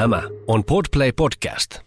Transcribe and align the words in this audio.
Tämä 0.00 0.22
on 0.46 0.64
Podplay 0.64 1.12
Podcast. 1.12 1.78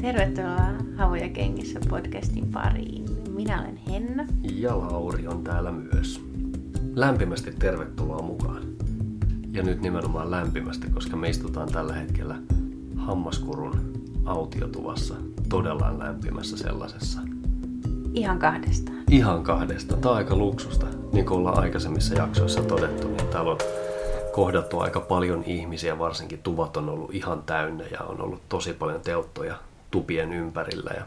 Tervetuloa 0.00 0.56
Havuja 0.96 1.28
kengissä 1.28 1.80
podcastin 1.88 2.46
pariin. 2.46 3.04
Minä 3.34 3.62
olen 3.62 3.76
Henna. 3.76 4.26
Ja 4.54 4.78
Lauri 4.78 5.26
on 5.26 5.44
täällä 5.44 5.72
myös. 5.72 6.20
Lämpimästi 6.94 7.52
tervetuloa 7.52 8.22
mukaan. 8.22 8.62
Ja 9.52 9.62
nyt 9.62 9.80
nimenomaan 9.80 10.30
lämpimästi, 10.30 10.90
koska 10.90 11.16
me 11.16 11.28
istutaan 11.28 11.72
tällä 11.72 11.92
hetkellä 11.92 12.36
Hammaskurun 12.96 13.80
autiotuvassa. 14.24 15.14
Todella 15.48 15.98
lämpimässä 15.98 16.56
sellaisessa. 16.56 17.20
Ihan 18.14 18.38
kahdestaan. 18.38 18.99
Ihan 19.10 19.42
kahdestaan. 19.42 20.00
Tämä 20.00 20.12
on 20.12 20.18
aika 20.18 20.36
luksusta. 20.36 20.86
Niin 21.12 21.26
kuin 21.26 21.38
ollaan 21.38 21.60
aikaisemmissa 21.60 22.14
jaksoissa 22.14 22.62
todettu, 22.62 23.08
niin 23.08 23.28
täällä 23.28 23.50
on 23.50 23.58
kohdattu 24.32 24.80
aika 24.80 25.00
paljon 25.00 25.44
ihmisiä, 25.44 25.98
varsinkin 25.98 26.42
tuvat 26.42 26.76
on 26.76 26.88
ollut 26.88 27.14
ihan 27.14 27.42
täynnä 27.42 27.84
ja 27.90 28.00
on 28.00 28.20
ollut 28.20 28.42
tosi 28.48 28.72
paljon 28.72 29.00
teottoja 29.00 29.56
tupien 29.90 30.32
ympärillä. 30.32 30.90
Ja 30.96 31.04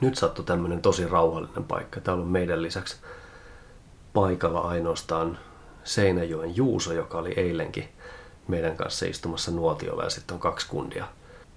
nyt 0.00 0.16
sattui 0.16 0.44
tämmöinen 0.44 0.82
tosi 0.82 1.08
rauhallinen 1.08 1.64
paikka. 1.64 2.00
Täällä 2.00 2.22
on 2.22 2.28
meidän 2.28 2.62
lisäksi 2.62 2.96
paikalla 4.12 4.60
ainoastaan 4.60 5.38
Seinäjoen 5.84 6.56
Juuso, 6.56 6.92
joka 6.92 7.18
oli 7.18 7.32
eilenkin 7.36 7.88
meidän 8.48 8.76
kanssa 8.76 9.06
istumassa 9.06 9.50
nuotiolla 9.50 10.04
ja 10.04 10.10
sitten 10.10 10.34
on 10.34 10.40
kaksi 10.40 10.68
kundia. 10.68 11.08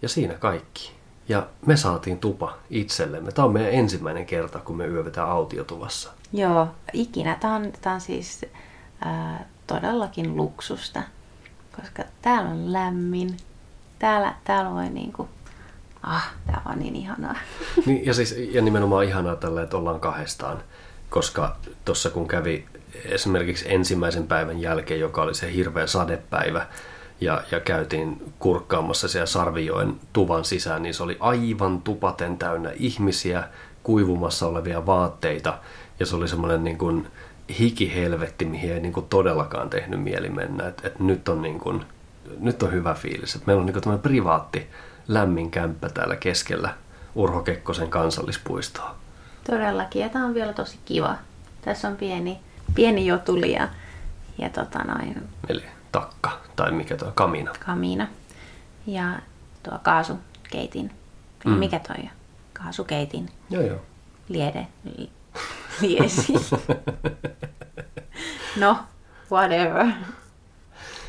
Ja 0.01 0.09
siinä 0.09 0.33
kaikki. 0.33 0.94
Ja 1.29 1.47
me 1.65 1.77
saatiin 1.77 2.19
tupa 2.19 2.57
itsellemme. 2.69 3.31
Tämä 3.31 3.45
on 3.45 3.53
meidän 3.53 3.73
ensimmäinen 3.73 4.25
kerta, 4.25 4.59
kun 4.59 4.77
me 4.77 4.87
yövetään 4.87 5.29
autiotuvassa. 5.29 6.11
Joo, 6.33 6.67
ikinä. 6.93 7.37
Tämä 7.39 7.55
on, 7.55 7.73
tämä 7.81 7.93
on 7.93 8.01
siis 8.01 8.45
ää, 9.01 9.45
todellakin 9.67 10.37
luksusta, 10.37 11.01
koska 11.75 12.03
täällä 12.21 12.49
on 12.49 12.73
lämmin. 12.73 13.37
Täällä, 13.99 14.35
täällä 14.43 14.71
voi 14.71 14.89
niinku, 14.89 15.29
ah, 16.03 16.33
tää 16.47 16.61
on 16.65 16.79
niin 16.79 16.95
ihanaa. 16.95 17.35
Niin, 17.85 18.05
ja, 18.05 18.13
siis, 18.13 18.35
ja 18.51 18.61
nimenomaan 18.61 19.05
ihanaa 19.05 19.35
tällä, 19.35 19.63
että 19.63 19.77
ollaan 19.77 19.99
kahdestaan. 19.99 20.63
Koska 21.09 21.55
tuossa 21.85 22.09
kun 22.09 22.27
kävi 22.27 22.65
esimerkiksi 23.05 23.73
ensimmäisen 23.73 24.27
päivän 24.27 24.61
jälkeen, 24.61 24.99
joka 24.99 25.21
oli 25.21 25.35
se 25.35 25.53
hirveä 25.53 25.87
sadepäivä, 25.87 26.67
ja, 27.21 27.43
ja 27.51 27.59
käytiin 27.59 28.33
kurkkaamassa 28.39 29.07
siellä 29.07 29.25
Sarvijoen 29.25 29.95
tuvan 30.13 30.45
sisään, 30.45 30.83
niin 30.83 30.93
se 30.93 31.03
oli 31.03 31.17
aivan 31.19 31.81
tupaten 31.81 32.37
täynnä 32.37 32.71
ihmisiä, 32.75 33.43
kuivumassa 33.83 34.47
olevia 34.47 34.85
vaatteita, 34.85 35.57
ja 35.99 36.05
se 36.05 36.15
oli 36.15 36.27
semmoinen 36.27 36.63
niin 36.63 36.77
kuin 36.77 37.07
hikihelvetti, 37.59 38.45
mihin 38.45 38.73
ei 38.73 38.79
niin 38.79 38.93
kuin 38.93 39.05
todellakaan 39.05 39.69
tehnyt 39.69 40.03
mieli 40.03 40.29
mennä. 40.29 40.67
Et, 40.67 40.85
et 40.85 40.99
nyt, 40.99 41.29
on 41.29 41.41
niin 41.41 41.59
kuin, 41.59 41.85
nyt 42.39 42.63
on 42.63 42.71
hyvä 42.71 42.93
fiilis. 42.93 43.35
Et 43.35 43.47
meillä 43.47 43.59
on 43.59 43.65
niin 43.65 43.81
kuin 43.83 43.99
privaatti, 43.99 44.67
lämmin 45.07 45.51
kämppä 45.51 45.89
täällä 45.89 46.15
keskellä 46.15 46.73
Urho 47.15 47.41
Kekkosen 47.41 47.89
kansallispuistoa. 47.89 48.95
Todellakin, 49.49 50.01
ja 50.01 50.09
tämä 50.09 50.25
on 50.25 50.33
vielä 50.33 50.53
tosi 50.53 50.79
kiva. 50.85 51.15
Tässä 51.61 51.87
on 51.87 51.95
pieni, 51.95 52.39
pieni 52.75 53.05
jotuli 53.05 53.51
ja, 53.51 53.69
ja 54.37 54.49
tota 54.49 54.79
noin, 54.79 55.23
Eli 55.49 55.63
takka, 55.91 56.41
tai 56.55 56.71
mikä 56.71 56.97
tuo 56.97 57.11
kamina. 57.15 57.51
kamina 57.65 58.07
ja 58.87 59.19
tuo 59.63 59.79
kaasukeitin. 59.83 60.91
Mm. 61.45 61.51
Mikä 61.51 61.79
toi 61.79 61.95
on? 62.03 62.09
Kaasukeitin 62.53 63.29
Joo, 63.49 63.63
joo. 63.63 63.79
liede, 64.29 64.67
li, 64.83 65.09
liesi. 65.81 66.33
no, 68.59 68.77
whatever. 69.31 69.85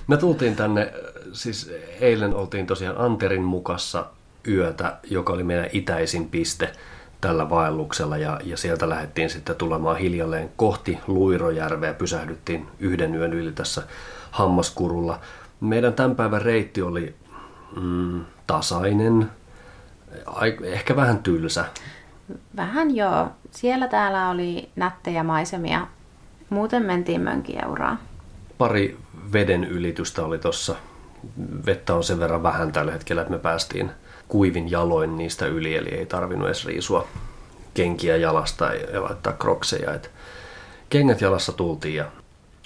Me 0.06 0.16
tultiin 0.16 0.56
tänne, 0.56 0.92
siis 1.32 1.70
eilen 2.00 2.34
oltiin 2.34 2.66
tosiaan 2.66 2.98
Anterin 2.98 3.42
mukassa 3.42 4.06
yötä, 4.48 4.96
joka 5.10 5.32
oli 5.32 5.42
meidän 5.42 5.68
itäisin 5.72 6.28
piste 6.28 6.72
tällä 7.20 7.50
vaelluksella 7.50 8.16
ja, 8.16 8.40
ja 8.44 8.56
sieltä 8.56 8.88
lähdettiin 8.88 9.30
sitten 9.30 9.56
tulemaan 9.56 9.96
hiljalleen 9.96 10.50
kohti 10.56 10.98
Luirojärveä. 11.06 11.94
Pysähdyttiin 11.94 12.68
yhden 12.80 13.14
yön 13.14 13.32
yli 13.32 13.52
tässä 13.52 13.82
Hammaskurulla. 14.30 15.20
Meidän 15.60 15.94
tämän 15.94 16.16
päivän 16.16 16.42
reitti 16.42 16.82
oli 16.82 17.14
mm, 17.80 18.24
tasainen, 18.46 19.30
ai- 20.26 20.58
ehkä 20.62 20.96
vähän 20.96 21.18
tylsä. 21.18 21.64
Vähän 22.56 22.96
joo. 22.96 23.28
Siellä 23.50 23.88
täällä 23.88 24.30
oli 24.30 24.70
nättejä 24.76 25.22
maisemia. 25.22 25.86
Muuten 26.50 26.82
mentiin 26.82 27.20
mönkieuraa. 27.20 27.96
Pari 28.58 28.98
veden 29.32 29.64
ylitystä 29.64 30.24
oli 30.24 30.38
tossa. 30.38 30.76
Vettä 31.66 31.94
on 31.94 32.04
sen 32.04 32.20
verran 32.20 32.42
vähän 32.42 32.72
tällä 32.72 32.92
hetkellä, 32.92 33.22
että 33.22 33.32
me 33.32 33.38
päästiin 33.38 33.90
kuivin 34.28 34.70
jaloin 34.70 35.16
niistä 35.16 35.46
yli, 35.46 35.76
eli 35.76 35.88
ei 35.88 36.06
tarvinnut 36.06 36.46
edes 36.46 36.66
riisua 36.66 37.08
kenkiä 37.74 38.16
jalasta 38.16 38.74
ja 38.74 39.02
laittaa 39.02 39.32
krokseja. 39.32 39.94
Et 39.94 40.10
kengät 40.90 41.20
jalassa 41.20 41.52
tultiin 41.52 41.94
ja 41.94 42.04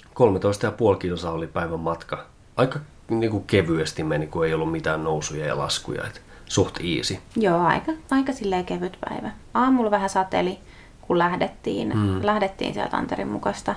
13,5 0.05 0.97
kilsaa 0.99 1.31
oli 1.31 1.47
päivän 1.47 1.79
matka. 1.79 2.25
Aika 2.57 2.79
niin 3.09 3.31
kuin 3.31 3.43
kevyesti 3.43 4.03
meni, 4.03 4.27
kun 4.27 4.45
ei 4.45 4.53
ollut 4.53 4.71
mitään 4.71 5.03
nousuja 5.03 5.45
ja 5.45 5.57
laskuja. 5.57 6.07
Et 6.07 6.21
suht 6.45 6.77
easy. 6.97 7.17
Joo, 7.35 7.59
aika, 7.59 7.91
aika 8.11 8.33
silleen 8.33 8.65
kevyt 8.65 8.97
päivä. 9.09 9.31
Aamulla 9.53 9.91
vähän 9.91 10.09
sateli, 10.09 10.59
kun 11.01 11.17
lähdettiin, 11.17 11.97
mm. 11.97 12.25
lähdettiin 12.25 12.73
sieltä 12.73 12.97
Anterin 12.97 13.27
mukasta, 13.27 13.75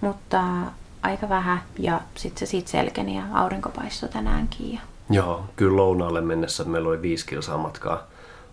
mutta 0.00 0.44
aika 1.02 1.28
vähän 1.28 1.62
ja 1.78 2.00
sitten 2.14 2.46
se 2.46 2.50
siitä 2.50 2.70
selkeni 2.70 3.16
ja 3.16 3.22
aurinko 3.34 3.68
paistoi 3.68 4.08
tänäänkin. 4.08 4.72
Ja... 4.72 4.80
Joo, 5.10 5.44
kyllä 5.56 5.76
lounaalle 5.76 6.20
mennessä 6.20 6.64
meillä 6.64 6.88
oli 6.88 7.02
viisi 7.02 7.26
kilsaa 7.26 7.58
matkaa 7.58 8.02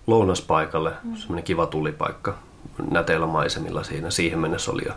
lounaspaikalle. 0.08 0.92
Mm. 1.04 1.16
Semmoinen 1.16 1.44
kiva 1.44 1.66
tulipaikka 1.66 2.38
näteillä 2.92 3.28
maisemilla 3.28 3.84
siinä. 3.84 4.12
Siihen 4.12 4.40
mennessä 4.40 4.72
oli 4.72 4.84
jo 4.86 4.94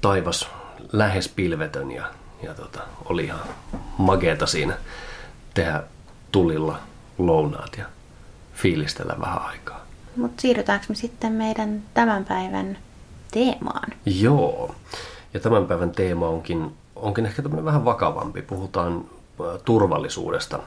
taivas 0.00 0.48
lähes 0.92 1.28
pilvetön 1.28 1.90
ja, 1.90 2.04
ja 2.46 2.54
tota, 2.54 2.80
oli 3.04 3.24
ihan 3.24 3.40
mageeta 3.98 4.46
siinä 4.46 4.74
tehdä 5.54 5.82
tulilla 6.32 6.78
lounaat 7.18 7.78
ja 7.78 7.84
fiilistellä 8.54 9.16
vähän 9.20 9.42
aikaa. 9.42 9.86
Mutta 10.16 10.40
siirrytäänkö 10.40 10.86
me 10.88 10.94
sitten 10.94 11.32
meidän 11.32 11.82
tämän 11.94 12.24
päivän 12.24 12.78
teemaan? 13.30 13.88
Joo, 14.06 14.74
ja 15.34 15.40
tämän 15.40 15.66
päivän 15.66 15.90
teema 15.90 16.28
onkin, 16.28 16.74
onkin 16.96 17.26
ehkä 17.26 17.42
tämmöinen 17.42 17.64
vähän 17.64 17.84
vakavampi. 17.84 18.42
Puhutaan 18.42 18.96
äh, 18.96 19.60
turvallisuudesta 19.64 20.58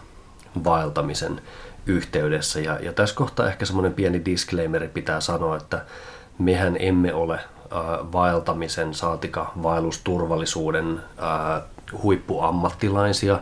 vaeltamisen 0.64 1.42
yhteydessä. 1.86 2.60
Ja, 2.60 2.80
ja 2.80 2.94
tässä 2.94 3.16
kohtaa 3.16 3.48
ehkä 3.48 3.66
semmoinen 3.66 3.94
pieni 3.94 4.26
disclaimeri 4.26 4.88
pitää 4.88 5.22
sanoa, 5.22 5.58
että 5.58 5.86
mehän 6.38 6.78
emme 6.80 7.14
ole 7.14 7.40
vaeltamisen 8.12 8.94
saatika 8.94 9.52
vaellusturvallisuuden 9.64 11.02
äh, 11.24 11.62
huippuammattilaisia. 12.04 13.40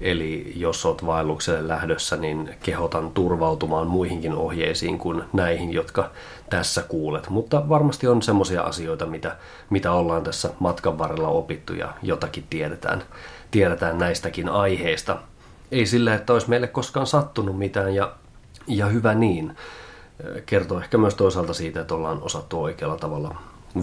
Eli 0.00 0.52
jos 0.56 0.86
olet 0.86 1.06
vaellukselle 1.06 1.68
lähdössä, 1.68 2.16
niin 2.16 2.54
kehotan 2.62 3.10
turvautumaan 3.10 3.86
muihinkin 3.86 4.34
ohjeisiin 4.34 4.98
kuin 4.98 5.22
näihin, 5.32 5.72
jotka 5.72 6.10
tässä 6.50 6.82
kuulet. 6.82 7.28
Mutta 7.30 7.68
varmasti 7.68 8.08
on 8.08 8.22
semmoisia 8.22 8.62
asioita, 8.62 9.06
mitä, 9.06 9.36
mitä 9.70 9.92
ollaan 9.92 10.22
tässä 10.22 10.50
matkan 10.58 10.98
varrella 10.98 11.28
opittu 11.28 11.74
ja 11.74 11.92
jotakin 12.02 12.44
tiedetään, 12.50 13.02
tiedetään 13.50 13.98
näistäkin 13.98 14.48
aiheista. 14.48 15.16
Ei 15.72 15.86
sillä, 15.86 16.14
että 16.14 16.32
olisi 16.32 16.48
meille 16.48 16.66
koskaan 16.66 17.06
sattunut 17.06 17.58
mitään 17.58 17.94
ja, 17.94 18.12
ja 18.66 18.86
hyvä 18.86 19.14
niin. 19.14 19.56
Kertoo 20.46 20.80
ehkä 20.80 20.98
myös 20.98 21.14
toisaalta 21.14 21.54
siitä, 21.54 21.80
että 21.80 21.94
ollaan 21.94 22.22
osattu 22.22 22.62
oikealla 22.62 22.96
tavalla 22.96 23.34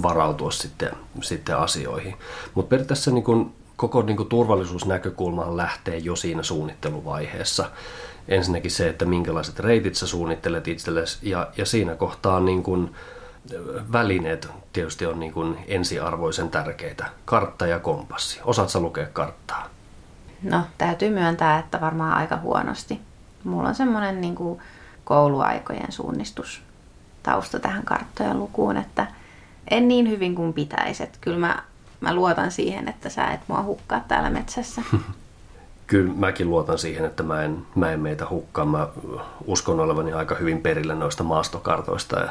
varautua 0.04 0.52
sitten, 0.52 0.92
sitten 1.22 1.58
asioihin. 1.58 2.16
Mutta 2.56 2.70
periaatteessa 2.70 3.12
niin 3.12 3.24
kun 3.24 3.54
koko 3.76 4.02
niin 4.02 4.18
kuin 4.18 4.30
turvallisuusnäkökulma 4.30 5.58
lähtee 5.58 5.98
jo 5.98 6.16
siinä 6.16 6.44
suunnitteluvaiheessa. 6.44 7.70
Ensinnäkin 8.28 8.72
se, 8.72 8.90
että 8.90 9.06
minkälaiset 9.06 9.60
reitit 9.60 9.96
sä 9.96 10.08
suunnittelet 10.08 10.68
itsellesi 10.68 11.30
ja, 11.30 11.48
ja 11.58 11.66
siinä 11.66 11.96
kohtaa 11.96 12.40
niin 12.40 12.64
kuin 12.64 12.96
välineet 13.92 14.50
tietysti 14.74 15.06
on 15.06 15.20
niin 15.20 15.34
kuin 15.34 15.58
ensiarvoisen 15.68 16.50
tärkeitä. 16.50 17.06
Kartta 17.26 17.68
ja 17.68 17.80
kompassi. 17.80 18.40
Osaat 18.44 18.70
sä 18.70 18.80
lukea 18.80 19.08
karttaa? 19.14 19.70
No, 20.44 20.62
täytyy 20.78 21.10
myöntää, 21.10 21.60
että 21.60 21.82
varmaan 21.82 22.14
aika 22.14 22.38
huonosti. 22.38 23.00
Mulla 23.44 23.70
on 23.70 23.76
semmoinen 23.76 24.22
niin 24.22 24.36
kouluaikojen 25.04 25.92
suunnistus 25.92 26.62
tausta 27.24 27.60
tähän 27.60 27.84
karttojen 27.86 28.40
lukuun, 28.40 28.78
että 28.78 29.08
en 29.70 29.88
niin 29.88 30.10
hyvin 30.10 30.36
kuin 30.36 30.54
pitäisi. 30.54 31.04
Että 31.04 31.18
kyllä 31.22 31.38
mä, 31.38 31.64
mä 32.02 32.14
luotan 32.14 32.52
siihen, 32.52 32.88
että 32.88 33.10
sä 33.10 33.28
et 33.28 33.42
mua 33.48 33.64
hukkaa 33.64 34.06
täällä 34.08 34.30
metsässä. 34.30 34.82
kyllä 35.88 36.14
mäkin 36.14 36.50
luotan 36.50 36.78
siihen, 36.78 37.06
että 37.06 37.24
mä 37.24 37.44
en, 37.44 37.58
mä 37.76 37.92
en 37.92 38.00
meitä 38.00 38.28
hukkaa. 38.30 38.66
Mä 38.66 38.88
uskon 39.46 39.80
olevani 39.80 40.14
aika 40.14 40.36
hyvin 40.36 40.62
perille 40.62 40.96
noista 40.96 41.24
maastokartoista 41.24 42.20
ja 42.20 42.30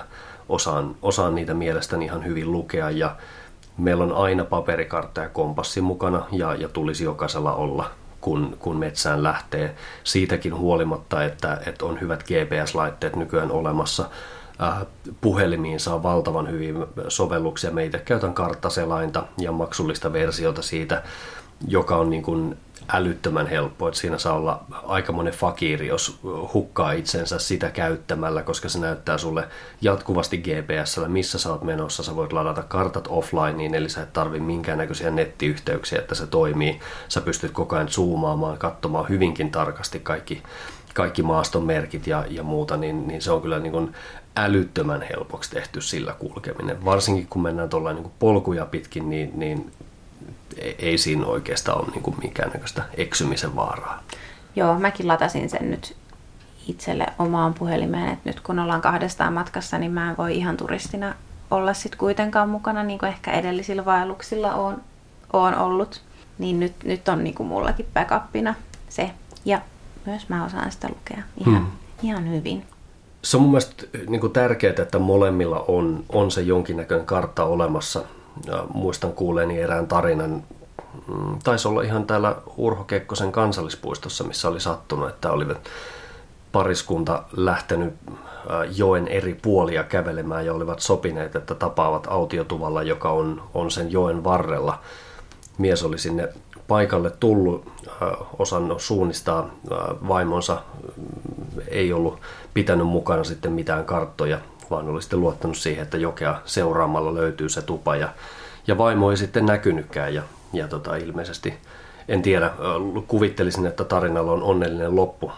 osaan, 0.48 0.96
osaan 1.02 1.34
niitä 1.34 1.54
mielestäni 1.54 2.04
ihan 2.04 2.24
hyvin 2.24 2.52
lukea. 2.52 2.90
Ja 2.90 3.16
meillä 3.78 4.04
on 4.04 4.12
aina 4.12 4.44
paperikartta 4.44 5.20
ja 5.20 5.28
kompassi 5.28 5.80
mukana 5.80 6.26
ja, 6.32 6.54
ja 6.54 6.68
tulisi 6.68 7.04
jokaisella 7.04 7.54
olla, 7.54 7.90
kun, 8.20 8.56
kun 8.58 8.76
metsään 8.76 9.22
lähtee. 9.22 9.74
Siitäkin 10.04 10.54
huolimatta, 10.54 11.24
että, 11.24 11.60
että 11.66 11.84
on 11.84 12.00
hyvät 12.00 12.22
GPS-laitteet 12.22 13.16
nykyään 13.16 13.50
olemassa. 13.50 14.10
Äh, 14.62 14.86
puhelimiin 15.20 15.80
saa 15.80 16.02
valtavan 16.02 16.50
hyvin 16.50 16.86
sovelluksia. 17.08 17.70
Meitä 17.70 17.98
käytän 17.98 18.34
karttaselainta 18.34 19.26
ja 19.38 19.52
maksullista 19.52 20.12
versiota 20.12 20.62
siitä, 20.62 21.02
joka 21.68 21.96
on 21.96 22.10
niin 22.10 22.22
kuin 22.22 22.56
älyttömän 22.88 23.46
helppo, 23.46 23.88
että 23.88 24.00
siinä 24.00 24.18
saa 24.18 24.34
olla 24.34 24.64
aikamoinen 24.70 25.34
fakiri, 25.34 25.86
jos 25.86 26.18
hukkaa 26.54 26.92
itsensä 26.92 27.38
sitä 27.38 27.70
käyttämällä, 27.70 28.42
koska 28.42 28.68
se 28.68 28.78
näyttää 28.78 29.18
sulle 29.18 29.48
jatkuvasti 29.80 30.38
GPSllä, 30.38 31.08
missä 31.08 31.38
sä 31.38 31.50
oot 31.52 31.62
menossa. 31.62 32.02
Sä 32.02 32.16
voit 32.16 32.32
ladata 32.32 32.62
kartat 32.62 33.08
offlineen, 33.08 33.74
eli 33.74 33.88
sä 33.88 34.02
et 34.02 34.12
tarvi 34.12 34.40
minkäännäköisiä 34.40 35.10
nettiyhteyksiä, 35.10 35.98
että 35.98 36.14
se 36.14 36.26
toimii. 36.26 36.80
Sä 37.08 37.20
pystyt 37.20 37.52
koko 37.52 37.76
ajan 37.76 37.88
zoomaamaan, 37.88 38.58
katsomaan 38.58 39.08
hyvinkin 39.08 39.50
tarkasti 39.50 40.00
kaikki, 40.00 40.42
kaikki 40.94 41.22
maaston 41.22 41.62
merkit 41.62 42.06
ja, 42.06 42.24
ja 42.30 42.42
muuta, 42.42 42.76
niin, 42.76 43.08
niin 43.08 43.22
se 43.22 43.32
on 43.32 43.42
kyllä 43.42 43.58
niin 43.58 43.72
kuin 43.72 43.94
älyttömän 44.36 45.02
helpoksi 45.02 45.50
tehty 45.50 45.80
sillä 45.80 46.12
kulkeminen. 46.12 46.84
Varsinkin 46.84 47.26
kun 47.26 47.42
mennään 47.42 47.68
tuolla 47.68 47.92
niin 47.92 48.10
polkuja 48.18 48.66
pitkin, 48.66 49.10
niin, 49.10 49.30
niin 49.34 49.72
ei 50.78 50.98
siinä 50.98 51.26
oikeastaan 51.26 51.78
ole 51.78 51.90
niin 51.94 52.16
minkäännäköistä 52.22 52.82
eksymisen 52.96 53.56
vaaraa. 53.56 54.02
Joo, 54.56 54.78
mäkin 54.78 55.08
latasin 55.08 55.50
sen 55.50 55.70
nyt 55.70 55.96
itselle 56.68 57.06
omaan 57.18 57.54
puhelimeen, 57.54 58.08
että 58.08 58.30
nyt 58.30 58.40
kun 58.40 58.58
ollaan 58.58 58.80
kahdestaan 58.80 59.32
matkassa, 59.32 59.78
niin 59.78 59.92
mä 59.92 60.10
en 60.10 60.16
voi 60.16 60.36
ihan 60.36 60.56
turistina 60.56 61.14
olla 61.50 61.74
sit 61.74 61.96
kuitenkaan 61.96 62.48
mukana, 62.48 62.82
niin 62.82 62.98
kuin 62.98 63.08
ehkä 63.08 63.32
edellisillä 63.32 63.84
vaelluksilla 63.84 64.54
on, 64.54 64.82
on 65.32 65.54
ollut. 65.54 66.02
Niin 66.38 66.60
nyt, 66.60 66.72
nyt 66.84 67.08
on 67.08 67.24
niin 67.24 67.34
kuin 67.34 67.46
mullakin 67.46 67.86
backupina 67.94 68.54
se. 68.88 69.10
Ja 69.44 69.60
myös 70.10 70.28
mä 70.28 70.44
osaan 70.44 70.72
sitä 70.72 70.88
lukea 70.88 71.22
ihan, 71.40 71.56
hmm. 71.56 71.66
ihan 72.02 72.30
hyvin. 72.30 72.64
Se 73.22 73.36
on 73.36 73.42
mun 73.42 73.50
mielestä 73.50 73.84
niin 74.08 74.20
kuin 74.20 74.32
tärkeää, 74.32 74.74
että 74.78 74.98
molemmilla 74.98 75.64
on, 75.68 76.04
on 76.08 76.30
se 76.30 76.40
jonkinnäköinen 76.40 77.06
kartta 77.06 77.44
olemassa– 77.44 78.02
ja 78.46 78.64
muistan 78.74 79.12
kuuleeni 79.12 79.60
erään 79.60 79.86
tarinan, 79.86 80.42
mm, 81.08 81.38
taisi 81.44 81.68
olla 81.68 81.82
ihan 81.82 82.06
täällä 82.06 82.36
Urho 82.56 82.84
Kekkosen 82.84 83.32
kansallispuistossa, 83.32 84.24
missä 84.24 84.48
oli 84.48 84.60
sattunut, 84.60 85.08
että 85.08 85.30
oli 85.30 85.46
pariskunta 86.52 87.22
lähtenyt 87.36 87.94
joen 88.76 89.08
eri 89.08 89.34
puolia 89.42 89.84
kävelemään 89.84 90.46
ja 90.46 90.54
olivat 90.54 90.80
sopineet, 90.80 91.36
että 91.36 91.54
tapaavat 91.54 92.06
autiotuvalla, 92.10 92.82
joka 92.82 93.10
on, 93.10 93.42
on 93.54 93.70
sen 93.70 93.92
joen 93.92 94.24
varrella. 94.24 94.78
Mies 95.58 95.82
oli 95.82 95.98
sinne 95.98 96.28
paikalle 96.68 97.10
tullut, 97.10 97.72
osannut 98.38 98.82
suunnistaa 98.82 99.50
vaimonsa, 100.08 100.62
ei 101.68 101.92
ollut 101.92 102.20
pitänyt 102.54 102.86
mukana 102.86 103.24
sitten 103.24 103.52
mitään 103.52 103.84
karttoja 103.84 104.38
vaan 104.70 104.88
oli 104.88 105.02
sitten 105.02 105.20
luottanut 105.20 105.56
siihen, 105.56 105.82
että 105.82 105.96
jokea 105.96 106.40
seuraamalla 106.44 107.14
löytyy 107.14 107.48
se 107.48 107.62
tupa 107.62 107.96
ja, 107.96 108.08
ja 108.66 108.78
vaimo 108.78 109.10
ei 109.10 109.16
sitten 109.16 109.46
näkynytkään 109.46 110.14
ja, 110.14 110.22
ja 110.52 110.68
tota, 110.68 110.96
ilmeisesti 110.96 111.54
en 112.08 112.22
tiedä, 112.22 112.50
kuvittelisin, 113.06 113.66
että 113.66 113.84
tarinalla 113.84 114.32
on 114.32 114.42
onnellinen 114.42 114.96
loppu. 114.96 115.32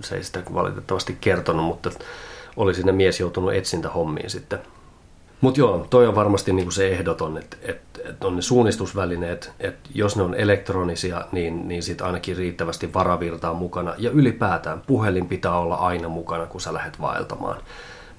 Se 0.00 0.14
ei 0.16 0.24
sitä 0.24 0.42
valitettavasti 0.54 1.16
kertonut, 1.20 1.64
mutta 1.64 1.90
oli 2.56 2.74
sinne 2.74 2.92
mies 2.92 3.20
joutunut 3.20 3.54
etsintähommiin 3.54 4.30
sitten. 4.30 4.58
Mutta 5.40 5.60
joo, 5.60 5.86
toi 5.90 6.06
on 6.06 6.14
varmasti 6.14 6.52
niinku 6.52 6.70
se 6.70 6.88
ehdoton, 6.88 7.38
että 7.38 7.56
et, 7.62 7.80
et 8.04 8.24
on 8.24 8.36
ne 8.36 8.42
suunnistusvälineet, 8.42 9.52
että 9.60 9.90
jos 9.94 10.16
ne 10.16 10.22
on 10.22 10.34
elektronisia, 10.34 11.24
niin, 11.32 11.68
niin 11.68 11.82
sitten 11.82 12.06
ainakin 12.06 12.36
riittävästi 12.36 12.94
varavirtaa 12.94 13.54
mukana. 13.54 13.94
Ja 13.98 14.10
ylipäätään 14.10 14.82
puhelin 14.86 15.28
pitää 15.28 15.58
olla 15.58 15.74
aina 15.74 16.08
mukana, 16.08 16.46
kun 16.46 16.60
sä 16.60 16.74
lähdet 16.74 17.00
vaeltamaan 17.00 17.62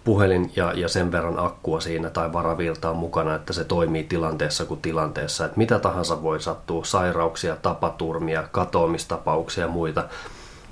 puhelin 0.03 0.51
ja, 0.56 0.73
ja 0.73 0.89
sen 0.89 1.12
verran 1.12 1.39
akkua 1.39 1.79
siinä 1.79 2.09
tai 2.09 2.33
varavirtaa 2.33 2.94
mukana, 2.94 3.35
että 3.35 3.53
se 3.53 3.63
toimii 3.63 4.03
tilanteessa 4.03 4.65
kuin 4.65 4.81
tilanteessa. 4.81 5.45
Että 5.45 5.57
mitä 5.57 5.79
tahansa 5.79 6.24
voi 6.24 6.41
sattua, 6.41 6.85
sairauksia, 6.85 7.56
tapaturmia, 7.56 8.44
katoamistapauksia 8.51 9.63
ja 9.63 9.67
muita, 9.67 10.03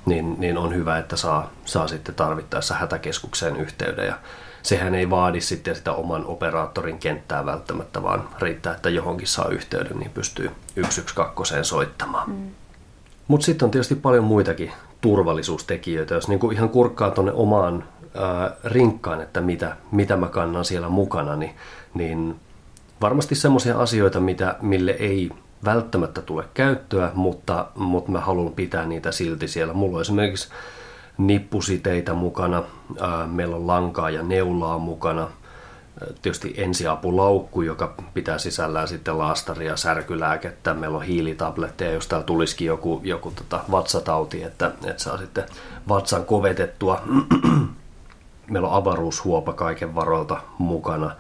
niin, 0.06 0.36
niin 0.40 0.58
on 0.58 0.76
hyvä, 0.76 0.98
että 0.98 1.16
saa, 1.16 1.52
saa 1.66 1.88
sitten 1.88 2.16
tarvittaessa 2.16 2.74
hätäkeskukseen 2.74 3.56
yhteyden. 3.56 4.06
Ja 4.06 4.16
sehän 4.64 4.96
ei 4.96 5.10
vaadi 5.10 5.42
sitten 5.42 5.76
sitä 5.76 5.92
oman 5.92 6.26
operaattorin 6.26 7.00
kenttää 7.00 7.46
välttämättä, 7.46 8.04
vaan 8.04 8.30
riittää, 8.40 8.76
että 8.76 8.90
johonkin 8.90 9.28
saa 9.28 9.50
yhteyden, 9.50 10.00
niin 10.00 10.12
pystyy 10.12 10.52
112 10.90 11.64
soittamaan. 11.64 12.30
Mm. 12.30 12.52
Mutta 13.28 13.46
sitten 13.46 13.66
on 13.66 13.72
tietysti 13.72 13.96
paljon 13.96 14.24
muitakin 14.24 14.72
turvallisuustekijöitä. 15.02 16.14
Jos 16.14 16.28
niinku 16.28 16.52
ihan 16.52 16.70
kurkkaa 16.70 17.12
tuonne 17.12 17.32
omaan 17.32 17.84
äh, 18.04 18.52
rinkkaan, 18.64 19.22
että 19.22 19.42
mitä, 19.42 19.76
mitä 19.92 20.18
mä 20.18 20.28
kannan 20.28 20.66
siellä 20.66 20.90
mukana, 20.90 21.36
niin, 21.36 21.56
niin 21.94 22.36
varmasti 23.02 23.36
semmoisia 23.36 23.80
asioita, 23.80 24.20
mitä, 24.20 24.56
mille 24.62 24.92
ei 24.92 25.30
välttämättä 25.66 26.22
tule 26.22 26.46
käyttöä, 26.54 27.12
mutta, 27.14 27.68
mutta 27.76 28.12
mä 28.12 28.20
haluan 28.20 28.54
pitää 28.54 28.86
niitä 28.86 29.12
silti 29.12 29.48
siellä. 29.48 29.74
Mulla 29.74 29.98
on 29.98 30.02
esimerkiksi 30.02 30.50
nippusiteitä 31.20 32.14
mukana, 32.14 32.64
meillä 33.26 33.56
on 33.56 33.68
lankaa 33.68 34.10
ja 34.10 34.24
neulaa 34.24 34.78
mukana, 34.78 35.28
tietysti 36.22 36.54
ensiapulaukku, 36.58 37.62
joka 37.62 37.94
pitää 38.14 38.38
sisällään 38.38 38.88
sitten 38.88 39.18
laastaria, 39.18 39.78
särkylääkettä, 39.78 40.74
meillä 40.74 40.98
on 40.98 41.04
hiilitabletteja, 41.04 41.92
jos 41.92 42.08
täällä 42.08 42.26
tulisikin 42.26 42.68
joku, 42.68 43.02
joku 43.04 43.32
tota 43.32 43.60
vatsatauti, 43.72 44.44
että, 44.44 44.72
että 44.86 45.04
saa 45.04 45.18
sitten 45.18 45.44
vatsan 45.90 46.26
kovetettua 46.26 47.02
meillä 48.52 48.68
on 48.68 48.76
avaruushuopa 48.76 49.54
kaiken 49.54 49.96
varolta 49.96 50.42
mukana, 50.58 51.12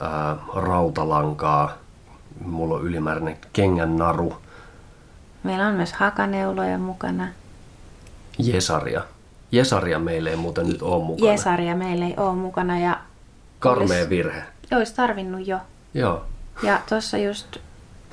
ää, 0.00 0.36
rautalankaa, 0.54 1.72
mulla 2.44 2.74
on 2.74 2.82
ylimääräinen 2.82 3.38
kengän 3.52 3.96
naru. 3.96 4.36
Meillä 5.42 5.66
on 5.66 5.74
myös 5.74 5.92
hakaneuloja 5.92 6.78
mukana. 6.78 7.28
Jesaria. 8.38 9.02
Jesaria 9.52 9.98
meillä 9.98 10.30
ei 10.30 10.36
muuten 10.36 10.68
nyt 10.68 10.82
ole 10.82 11.04
mukana. 11.04 11.32
Jesaria 11.32 11.76
meillä 11.76 12.06
ei 12.06 12.14
ole 12.16 12.34
mukana 12.34 12.78
ja... 12.78 13.00
Karmea 13.58 13.96
olisi, 13.96 14.10
virhe. 14.10 14.42
Olisi 14.76 14.94
tarvinnut 14.94 15.46
jo. 15.46 15.58
Joo. 15.94 16.24
Ja 16.62 16.80
tuossa 16.88 17.18
just 17.18 17.56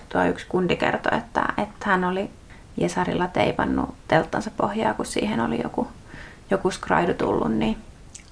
tuo 0.09 0.23
yksi 0.23 0.45
kundi 0.49 0.75
kertoi, 0.75 1.17
että, 1.17 1.53
että 1.57 1.85
hän 1.85 2.03
oli 2.03 2.29
Jesarilla 2.77 3.27
teipannut 3.27 3.89
telttansa 4.07 4.51
pohjaa, 4.57 4.93
kun 4.93 5.05
siihen 5.05 5.39
oli 5.39 5.61
joku, 5.63 5.87
joku 6.51 6.71
skraidu 6.71 7.13
tullut, 7.13 7.53
niin 7.53 7.77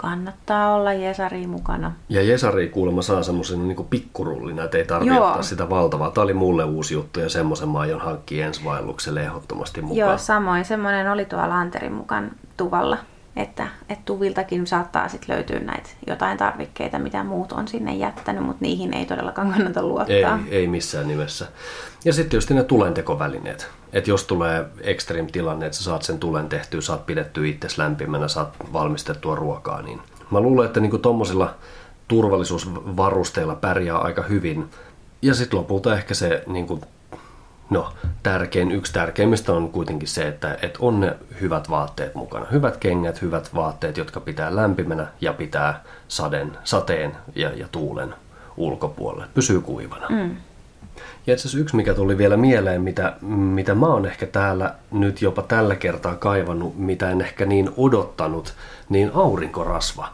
Kannattaa 0.04 0.74
olla 0.74 0.92
Jesari 0.92 1.46
mukana. 1.46 1.92
Ja 2.08 2.22
Jesari 2.22 2.68
kuulemma 2.68 3.02
saa 3.02 3.22
semmoisen 3.22 3.68
niin 3.68 3.86
pikkurullin, 3.90 4.58
että 4.58 4.78
ei 4.78 4.84
tarvitse 4.84 5.20
ottaa 5.20 5.42
sitä 5.42 5.70
valtavaa. 5.70 6.10
Tämä 6.10 6.22
oli 6.22 6.34
mulle 6.34 6.64
uusi 6.64 6.94
juttu 6.94 7.20
ja 7.20 7.28
semmoisen 7.28 7.68
mä 7.68 7.78
aion 7.78 8.00
hankkia 8.00 8.46
ensi 8.46 8.64
vaellukselle 8.64 9.22
ehdottomasti 9.22 9.80
mukaan. 9.80 9.98
Joo, 9.98 10.18
samoin. 10.18 10.64
Semmoinen 10.64 11.10
oli 11.10 11.24
tuolla 11.24 11.60
Anterin 11.60 11.92
mukaan 11.92 12.30
tuvalla, 12.56 12.98
että, 13.36 13.68
että 13.88 14.02
tuviltakin 14.04 14.66
saattaa 14.66 15.08
sitten 15.08 15.36
löytyä 15.36 15.58
näitä 15.60 15.90
jotain 16.06 16.38
tarvikkeita, 16.38 16.98
mitä 16.98 17.24
muut 17.24 17.52
on 17.52 17.68
sinne 17.68 17.94
jättänyt, 17.94 18.42
mutta 18.42 18.62
niihin 18.62 18.94
ei 18.94 19.06
todellakaan 19.06 19.52
kannata 19.52 19.82
luottaa. 19.82 20.38
Ei, 20.48 20.58
ei 20.58 20.66
missään 20.66 21.08
nimessä. 21.08 21.46
Ja 22.04 22.12
sitten 22.12 22.30
tietysti 22.30 22.54
ne 22.54 22.64
tulentekovälineet. 22.64 23.70
Että 23.92 24.10
jos 24.10 24.24
tulee 24.24 24.64
extreme 24.80 25.28
tilanne, 25.30 25.66
että 25.66 25.78
sä 25.78 25.84
saat 25.84 26.02
sen 26.02 26.18
tulen 26.18 26.48
tehtyä, 26.48 26.80
saat 26.80 27.06
pidettyä 27.06 27.46
itse 27.46 27.68
lämpimänä, 27.76 28.28
saat 28.28 28.56
valmistettua 28.72 29.34
ruokaa, 29.34 29.82
niin 29.82 30.00
mä 30.30 30.40
luulen, 30.40 30.66
että 30.66 30.80
niinku 30.80 30.98
tuommoisilla 30.98 31.54
turvallisuusvarusteilla 32.08 33.54
pärjää 33.54 33.98
aika 33.98 34.22
hyvin. 34.22 34.70
Ja 35.22 35.34
sitten 35.34 35.58
lopulta 35.58 35.94
ehkä 35.94 36.14
se 36.14 36.42
niinku, 36.46 36.80
no, 37.74 37.92
tärkein, 38.22 38.72
yksi 38.72 38.92
tärkeimmistä 38.92 39.52
on 39.52 39.68
kuitenkin 39.68 40.08
se, 40.08 40.28
että, 40.28 40.58
että 40.62 40.78
on 40.80 41.00
ne 41.00 41.16
hyvät 41.40 41.70
vaatteet 41.70 42.14
mukana. 42.14 42.46
Hyvät 42.52 42.76
kengät, 42.76 43.22
hyvät 43.22 43.54
vaatteet, 43.54 43.96
jotka 43.96 44.20
pitää 44.20 44.56
lämpimänä 44.56 45.06
ja 45.20 45.32
pitää 45.32 45.82
saden, 46.08 46.52
sateen 46.64 47.12
ja, 47.34 47.50
ja 47.56 47.68
tuulen 47.72 48.14
ulkopuolelle. 48.56 49.26
Pysyy 49.34 49.60
kuivana. 49.60 50.06
Mm. 50.08 50.36
Ja 51.26 51.34
itse 51.34 51.42
asiassa 51.42 51.58
yksi, 51.58 51.76
mikä 51.76 51.94
tuli 51.94 52.18
vielä 52.18 52.36
mieleen, 52.36 52.82
mitä, 52.82 53.16
mitä 53.22 53.74
mä 53.74 53.86
oon 53.86 54.06
ehkä 54.06 54.26
täällä 54.26 54.74
nyt 54.90 55.22
jopa 55.22 55.42
tällä 55.42 55.76
kertaa 55.76 56.14
kaivannut, 56.14 56.78
mitä 56.78 57.10
en 57.10 57.20
ehkä 57.20 57.46
niin 57.46 57.70
odottanut, 57.76 58.54
niin 58.88 59.10
aurinkorasva. 59.14 60.08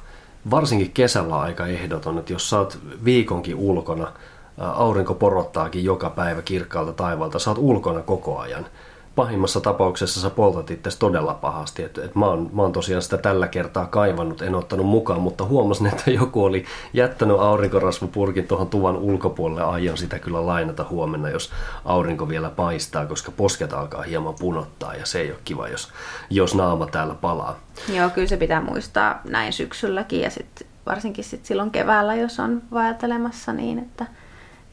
Varsinkin 0.50 0.90
kesällä 0.90 1.40
aika 1.40 1.66
ehdoton, 1.66 2.18
että 2.18 2.32
jos 2.32 2.50
sä 2.50 2.58
oot 2.58 2.78
viikonkin 3.04 3.56
ulkona, 3.56 4.12
aurinko 4.60 5.14
porottaakin 5.14 5.84
joka 5.84 6.10
päivä 6.10 6.42
kirkkaalta 6.42 6.92
taivaalta, 6.92 7.38
sä 7.38 7.50
oot 7.50 7.58
ulkona 7.58 8.02
koko 8.02 8.38
ajan, 8.38 8.66
pahimmassa 9.14 9.60
tapauksessa 9.60 10.20
sä 10.20 10.30
poltat 10.30 10.70
itse 10.70 10.98
todella 10.98 11.34
pahasti. 11.34 11.82
Et, 11.82 11.98
et 11.98 12.14
mä, 12.14 12.26
oon, 12.26 12.50
mä 12.52 12.62
oon 12.62 12.72
tosiaan 12.72 13.02
sitä 13.02 13.18
tällä 13.18 13.48
kertaa 13.48 13.86
kaivannut, 13.86 14.42
en 14.42 14.54
ottanut 14.54 14.86
mukaan, 14.86 15.20
mutta 15.20 15.44
huomasin, 15.44 15.86
että 15.86 16.10
joku 16.10 16.44
oli 16.44 16.64
jättänyt 16.92 17.36
aurinkorasvapurkin 17.40 18.48
tuohon 18.48 18.68
tuvan 18.68 18.96
ulkopuolelle. 18.96 19.62
Aion 19.62 19.96
sitä 19.96 20.18
kyllä 20.18 20.46
lainata 20.46 20.86
huomenna, 20.90 21.28
jos 21.28 21.50
aurinko 21.84 22.28
vielä 22.28 22.50
paistaa, 22.50 23.06
koska 23.06 23.32
posket 23.36 23.72
alkaa 23.72 24.02
hieman 24.02 24.34
punottaa 24.40 24.94
ja 24.94 25.06
se 25.06 25.20
ei 25.20 25.30
ole 25.30 25.38
kiva, 25.44 25.68
jos, 25.68 25.88
jos 26.30 26.54
naama 26.54 26.86
täällä 26.86 27.14
palaa. 27.14 27.58
Joo, 27.94 28.10
kyllä 28.10 28.28
se 28.28 28.36
pitää 28.36 28.60
muistaa 28.60 29.20
näin 29.24 29.52
syksylläkin 29.52 30.20
ja 30.20 30.30
sit 30.30 30.66
varsinkin 30.86 31.24
sit 31.24 31.44
silloin 31.44 31.70
keväällä, 31.70 32.14
jos 32.14 32.40
on 32.40 32.62
vaeltelemassa 32.72 33.52
niin, 33.52 33.78
että– 33.78 34.06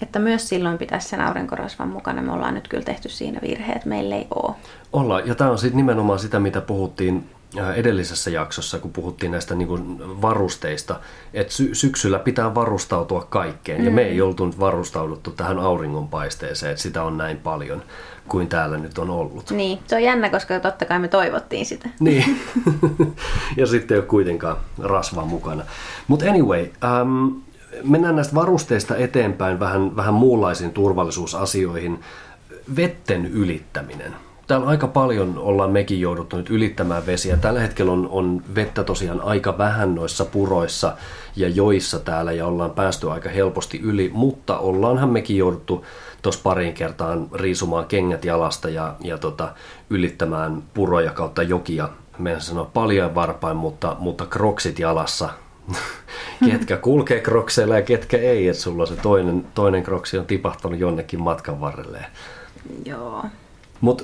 että 0.02 0.20
myös 0.20 0.50
silloin 0.50 0.78
pitäisi 0.78 1.10
sen 1.10 1.22
aurinkorasvan 1.22 1.88
mukana. 1.88 2.22
Me 2.22 2.32
ollaan 2.32 2.54
nyt 2.54 2.68
kyllä 2.68 2.84
tehty 2.84 3.10
siinä 3.10 3.40
virhe, 3.42 3.74
että 3.74 3.90
meillä 3.90 4.16
ei 4.16 4.28
ole. 4.36 4.56
Ollaan, 4.94 5.28
ja 5.28 5.36
tämä 5.36 5.52
on 5.52 5.58
sitten 5.58 5.78
nimenomaan 5.78 6.20
sitä, 6.20 6.40
mitä 6.40 6.62
puhuttiin 6.62 7.30
äh, 7.60 7.78
edellisessä 7.78 8.30
jaksossa, 8.30 8.80
kun 8.80 8.92
puhuttiin 8.92 9.32
näistä 9.32 9.56
niin 9.56 9.68
kuin 9.68 10.00
varusteista, 10.22 11.00
että 11.34 11.54
sy- 11.54 11.76
syksyllä 11.76 12.20
pitää 12.20 12.56
varustautua 12.56 13.28
kaikkeen, 13.30 13.80
mm. 13.80 13.86
ja 13.86 13.92
me 13.92 14.02
ei 14.02 14.22
oltu 14.22 14.60
varustauduttu 14.60 15.32
tähän 15.32 15.60
auringonpaisteeseen, 15.60 16.72
että 16.72 16.84
sitä 16.84 17.04
on 17.04 17.18
näin 17.18 17.38
paljon 17.38 17.84
kuin 18.28 18.48
täällä 18.48 18.78
nyt 18.78 18.98
on 18.98 19.10
ollut. 19.10 19.52
Niin, 19.52 19.80
se 19.88 19.96
on 19.96 20.04
jännä, 20.04 20.30
koska 20.30 20.60
totta 20.60 20.86
kai 20.86 21.00
me 21.00 21.08
toivottiin 21.08 21.66
sitä. 21.66 21.90
Niin, 22.00 22.40
ja 23.58 23.68
sitten 23.68 23.96
ei 23.96 24.00
ole 24.00 24.08
kuitenkaan 24.08 24.58
rasvaa 24.80 25.26
mukana. 25.26 25.64
Mutta 26.08 26.30
anyway, 26.30 26.68
um, 27.02 27.42
mennään 27.84 28.16
näistä 28.16 28.36
varusteista 28.36 28.96
eteenpäin 28.96 29.60
vähän, 29.60 29.96
vähän 29.96 30.14
muunlaisiin 30.14 30.72
turvallisuusasioihin. 30.72 32.00
Vetten 32.76 33.26
ylittäminen. 33.26 34.16
Täällä 34.48 34.68
aika 34.68 34.88
paljon 34.88 35.38
ollaan 35.38 35.72
mekin 35.72 36.02
jouduttu 36.02 36.38
nyt 36.38 36.50
ylittämään 36.50 37.06
vesiä. 37.06 37.38
Tällä 37.38 37.60
hetkellä 37.60 37.92
on, 37.92 38.08
on 38.12 38.44
vettä 38.56 38.84
tosiaan 38.84 39.22
aika 39.22 39.58
vähän 39.58 39.96
noissa 39.96 40.26
puroissa 40.26 40.98
ja 41.36 41.50
joissa 41.50 42.00
täällä 42.00 42.32
ja 42.32 42.46
ollaan 42.46 42.72
päästy 42.72 43.12
aika 43.12 43.30
helposti 43.30 43.80
yli, 43.80 44.12
mutta 44.14 44.58
ollaanhan 44.58 45.10
mekin 45.10 45.38
jouduttu 45.38 45.86
tuossa 46.22 46.42
pariin 46.44 46.74
kertaan 46.74 47.28
riisumaan 47.34 47.86
kengät 47.86 48.26
jalasta 48.26 48.70
ja, 48.70 48.96
ja 49.00 49.18
tota, 49.18 49.54
ylittämään 49.90 50.64
puroja 50.74 51.12
kautta 51.12 51.44
jokia. 51.44 51.90
Meidän 52.18 52.42
sanoa 52.42 52.70
paljon 52.74 53.16
varpain, 53.16 53.58
mutta, 53.58 53.96
mutta 54.00 54.26
kroksit 54.26 54.80
jalassa 54.80 55.30
ketkä 56.50 56.78
kulkee 56.78 57.20
krokseilla 57.20 57.76
ja 57.76 57.82
ketkä 57.82 58.18
ei, 58.18 58.48
että 58.48 58.62
sulla 58.62 58.86
se 58.86 58.96
toinen, 58.96 59.46
toinen 59.54 59.84
kroksi 59.84 60.18
on 60.18 60.26
tipahtanut 60.26 60.80
jonnekin 60.80 61.22
matkan 61.22 61.62
varrelle. 61.62 62.06
Joo. 62.86 63.26
Mutta 63.82 64.04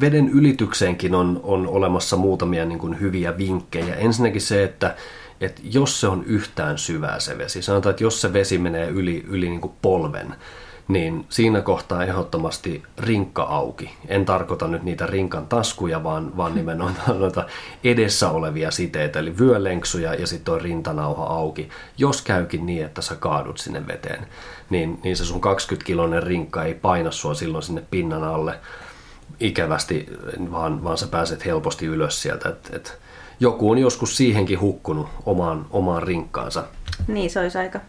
veden 0.00 0.28
ylitykseenkin 0.28 1.14
on, 1.14 1.40
on 1.44 1.66
olemassa 1.66 2.16
muutamia 2.16 2.64
niin 2.64 2.78
kuin 2.78 3.00
hyviä 3.00 3.38
vinkkejä. 3.38 3.94
Ensinnäkin 3.94 4.40
se, 4.40 4.64
että, 4.64 4.96
että 5.40 5.60
jos 5.64 6.00
se 6.00 6.08
on 6.08 6.24
yhtään 6.24 6.78
syvää 6.78 7.20
se 7.20 7.38
vesi, 7.38 7.62
sanotaan, 7.62 7.90
että 7.90 8.04
jos 8.04 8.20
se 8.20 8.32
vesi 8.32 8.58
menee 8.58 8.88
yli, 8.88 9.24
yli 9.28 9.48
niin 9.48 9.60
kuin 9.60 9.72
polven, 9.82 10.34
niin 10.92 11.26
siinä 11.28 11.60
kohtaa 11.60 12.04
ehdottomasti 12.04 12.82
rinkka 12.98 13.42
auki. 13.42 13.90
En 14.08 14.24
tarkoita 14.24 14.68
nyt 14.68 14.82
niitä 14.82 15.06
rinkan 15.06 15.46
taskuja, 15.46 16.04
vaan, 16.04 16.36
vaan 16.36 16.54
nimenomaan 16.54 16.94
noita 17.18 17.46
edessä 17.84 18.30
olevia 18.30 18.70
siteitä, 18.70 19.18
eli 19.18 19.38
vyölenksuja 19.38 20.14
ja 20.14 20.26
sitten 20.26 20.44
tuo 20.44 20.58
rintanauha 20.58 21.24
auki. 21.24 21.68
Jos 21.98 22.22
käykin 22.22 22.66
niin, 22.66 22.84
että 22.84 23.02
sä 23.02 23.14
kaadut 23.14 23.58
sinne 23.58 23.86
veteen, 23.86 24.26
niin, 24.70 25.00
niin 25.04 25.16
se 25.16 25.24
sun 25.24 25.40
20-kiloinen 25.40 26.22
rinkka 26.22 26.64
ei 26.64 26.74
paina 26.74 27.10
sua 27.10 27.34
silloin 27.34 27.62
sinne 27.62 27.82
pinnan 27.90 28.24
alle 28.24 28.54
ikävästi, 29.40 30.06
vaan, 30.50 30.84
vaan 30.84 30.98
sä 30.98 31.06
pääset 31.06 31.44
helposti 31.44 31.86
ylös 31.86 32.22
sieltä. 32.22 32.48
Et, 32.48 32.70
et 32.72 32.98
joku 33.40 33.70
on 33.70 33.78
joskus 33.78 34.16
siihenkin 34.16 34.60
hukkunut 34.60 35.08
omaan, 35.26 35.66
omaan 35.70 36.02
rinkkaansa. 36.02 36.64
Niin, 37.08 37.30
se 37.30 37.40
olisi 37.40 37.58
aika 37.58 37.80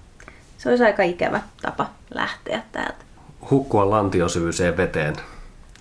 se 0.62 0.70
olisi 0.70 0.84
aika 0.84 1.04
ikävä 1.04 1.42
tapa 1.62 1.90
lähteä 2.14 2.64
täältä. 2.72 3.06
Hukkua 3.52 3.90
lantiosyvyiseen 3.90 4.78
veteen 4.78 5.16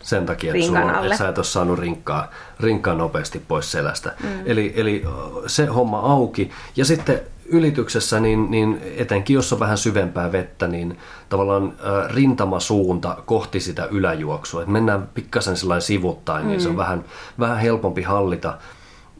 sen 0.03 0.27
takia, 0.27 0.55
että, 0.55 0.67
sulla, 0.67 1.03
että 1.03 1.17
sä 1.17 1.29
et 1.29 1.39
ole 1.39 1.45
saanut 1.45 1.79
rinkkaa, 1.79 2.31
rinkkaa 2.61 2.95
nopeasti 2.95 3.39
pois 3.49 3.73
selästä. 3.73 4.15
Mm. 4.23 4.29
Eli, 4.47 4.73
eli 4.77 5.05
se 5.47 5.67
homma 5.67 5.99
auki. 5.99 6.51
Ja 6.77 6.85
sitten 6.85 7.21
ylityksessä, 7.47 8.21
niin, 8.21 8.51
niin 8.51 8.83
etenkin 8.97 9.35
jos 9.35 9.53
on 9.53 9.61
vähän 9.61 9.79
syvempää 9.79 10.33
vettä, 10.33 10.69
niin 10.69 10.99
tavallaan 11.29 11.65
äh, 11.65 12.15
rintamasuunta 12.15 13.17
kohti 13.27 13.61
sitä 13.61 13.85
yläjuoksua. 13.85 14.63
Et 14.63 14.69
mennään 14.69 15.09
pikkasen 15.15 15.57
sellainen 15.57 15.83
sivuttain, 15.83 16.43
mm. 16.43 16.49
niin 16.49 16.61
se 16.61 16.69
on 16.69 16.75
mm. 16.75 16.79
vähän, 16.79 17.05
vähän 17.39 17.59
helpompi 17.59 18.03
hallita, 18.03 18.59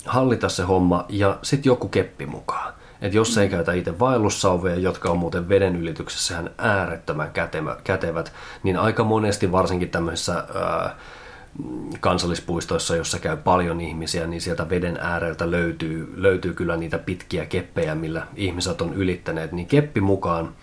hallita 0.05 0.49
se 0.49 0.63
homma. 0.63 1.05
Ja 1.09 1.39
sitten 1.43 1.71
joku 1.71 1.89
keppi 1.89 2.27
mukaan. 2.27 2.80
Että 3.03 3.17
jos 3.17 3.39
ei 3.39 3.49
käytä 3.49 3.73
itse 3.73 3.99
vaellussauveja, 3.99 4.77
jotka 4.77 5.11
on 5.11 5.19
muuten 5.19 5.49
veden 5.49 5.77
ylityksessähän 5.77 6.51
äärettömän 6.59 7.31
kätevät, 7.85 8.33
niin 8.63 8.77
aika 8.77 9.05
monesti 9.05 9.53
varsinkin 9.53 9.91
tämmöisissä 9.91 10.45
ää, 10.55 10.97
kansallispuistoissa, 12.01 12.97
jossa 12.97 13.19
käy 13.19 13.37
paljon 13.37 13.81
ihmisiä, 13.81 14.27
niin 14.27 14.41
sieltä 14.41 14.71
veden 14.71 14.99
ääreltä 15.01 15.51
löytyy, 15.51 16.15
löytyy 16.17 16.53
kyllä 16.53 16.77
niitä 16.77 16.99
pitkiä 16.99 17.47
keppejä, 17.47 17.95
millä 17.95 18.27
ihmiset 18.37 18.81
on 18.81 18.95
ylittäneet, 18.95 19.53
niin 19.53 19.67
keppi 19.67 20.01
mukaan, 20.01 20.55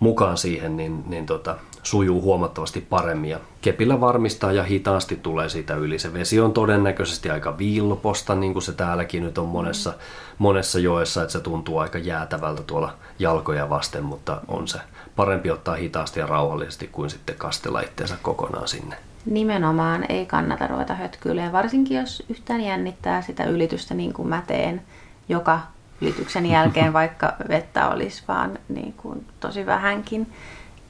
mukaan 0.00 0.36
siihen, 0.36 0.76
niin, 0.76 1.04
niin 1.06 1.26
tota, 1.26 1.56
sujuu 1.82 2.22
huomattavasti 2.22 2.80
paremmin 2.80 3.30
ja 3.30 3.40
kepillä 3.60 4.00
varmistaa 4.00 4.52
ja 4.52 4.62
hitaasti 4.62 5.16
tulee 5.16 5.48
siitä 5.48 5.74
yli. 5.74 5.98
Se 5.98 6.14
vesi 6.14 6.40
on 6.40 6.52
todennäköisesti 6.52 7.30
aika 7.30 7.58
viilloposta, 7.58 8.34
niin 8.34 8.52
kuin 8.52 8.62
se 8.62 8.72
täälläkin 8.72 9.22
nyt 9.22 9.38
on 9.38 9.48
monessa, 9.48 9.94
monessa 10.38 10.78
joessa, 10.78 11.22
että 11.22 11.32
se 11.32 11.40
tuntuu 11.40 11.78
aika 11.78 11.98
jäätävältä 11.98 12.62
tuolla 12.62 12.94
jalkoja 13.18 13.70
vasten, 13.70 14.04
mutta 14.04 14.40
on 14.48 14.68
se 14.68 14.78
parempi 15.16 15.50
ottaa 15.50 15.74
hitaasti 15.74 16.20
ja 16.20 16.26
rauhallisesti 16.26 16.88
kuin 16.92 17.10
sitten 17.10 17.36
kastella 17.36 17.80
itseensä 17.80 18.16
kokonaan 18.22 18.68
sinne. 18.68 18.96
Nimenomaan 19.26 20.04
ei 20.08 20.26
kannata 20.26 20.66
ruveta 20.66 20.94
hötkyilemään, 20.94 21.52
varsinkin 21.52 21.96
jos 21.96 22.22
yhtään 22.28 22.60
jännittää 22.60 23.22
sitä 23.22 23.44
ylitystä 23.44 23.94
niin 23.94 24.12
kuin 24.12 24.28
mä 24.28 24.42
teen 24.46 24.82
joka 25.28 25.60
ylityksen 26.00 26.46
jälkeen, 26.46 26.92
vaikka 27.02 27.32
vettä 27.48 27.88
olisi 27.88 28.22
vaan 28.28 28.58
niin 28.68 28.92
kuin 28.92 29.26
tosi 29.40 29.66
vähänkin 29.66 30.32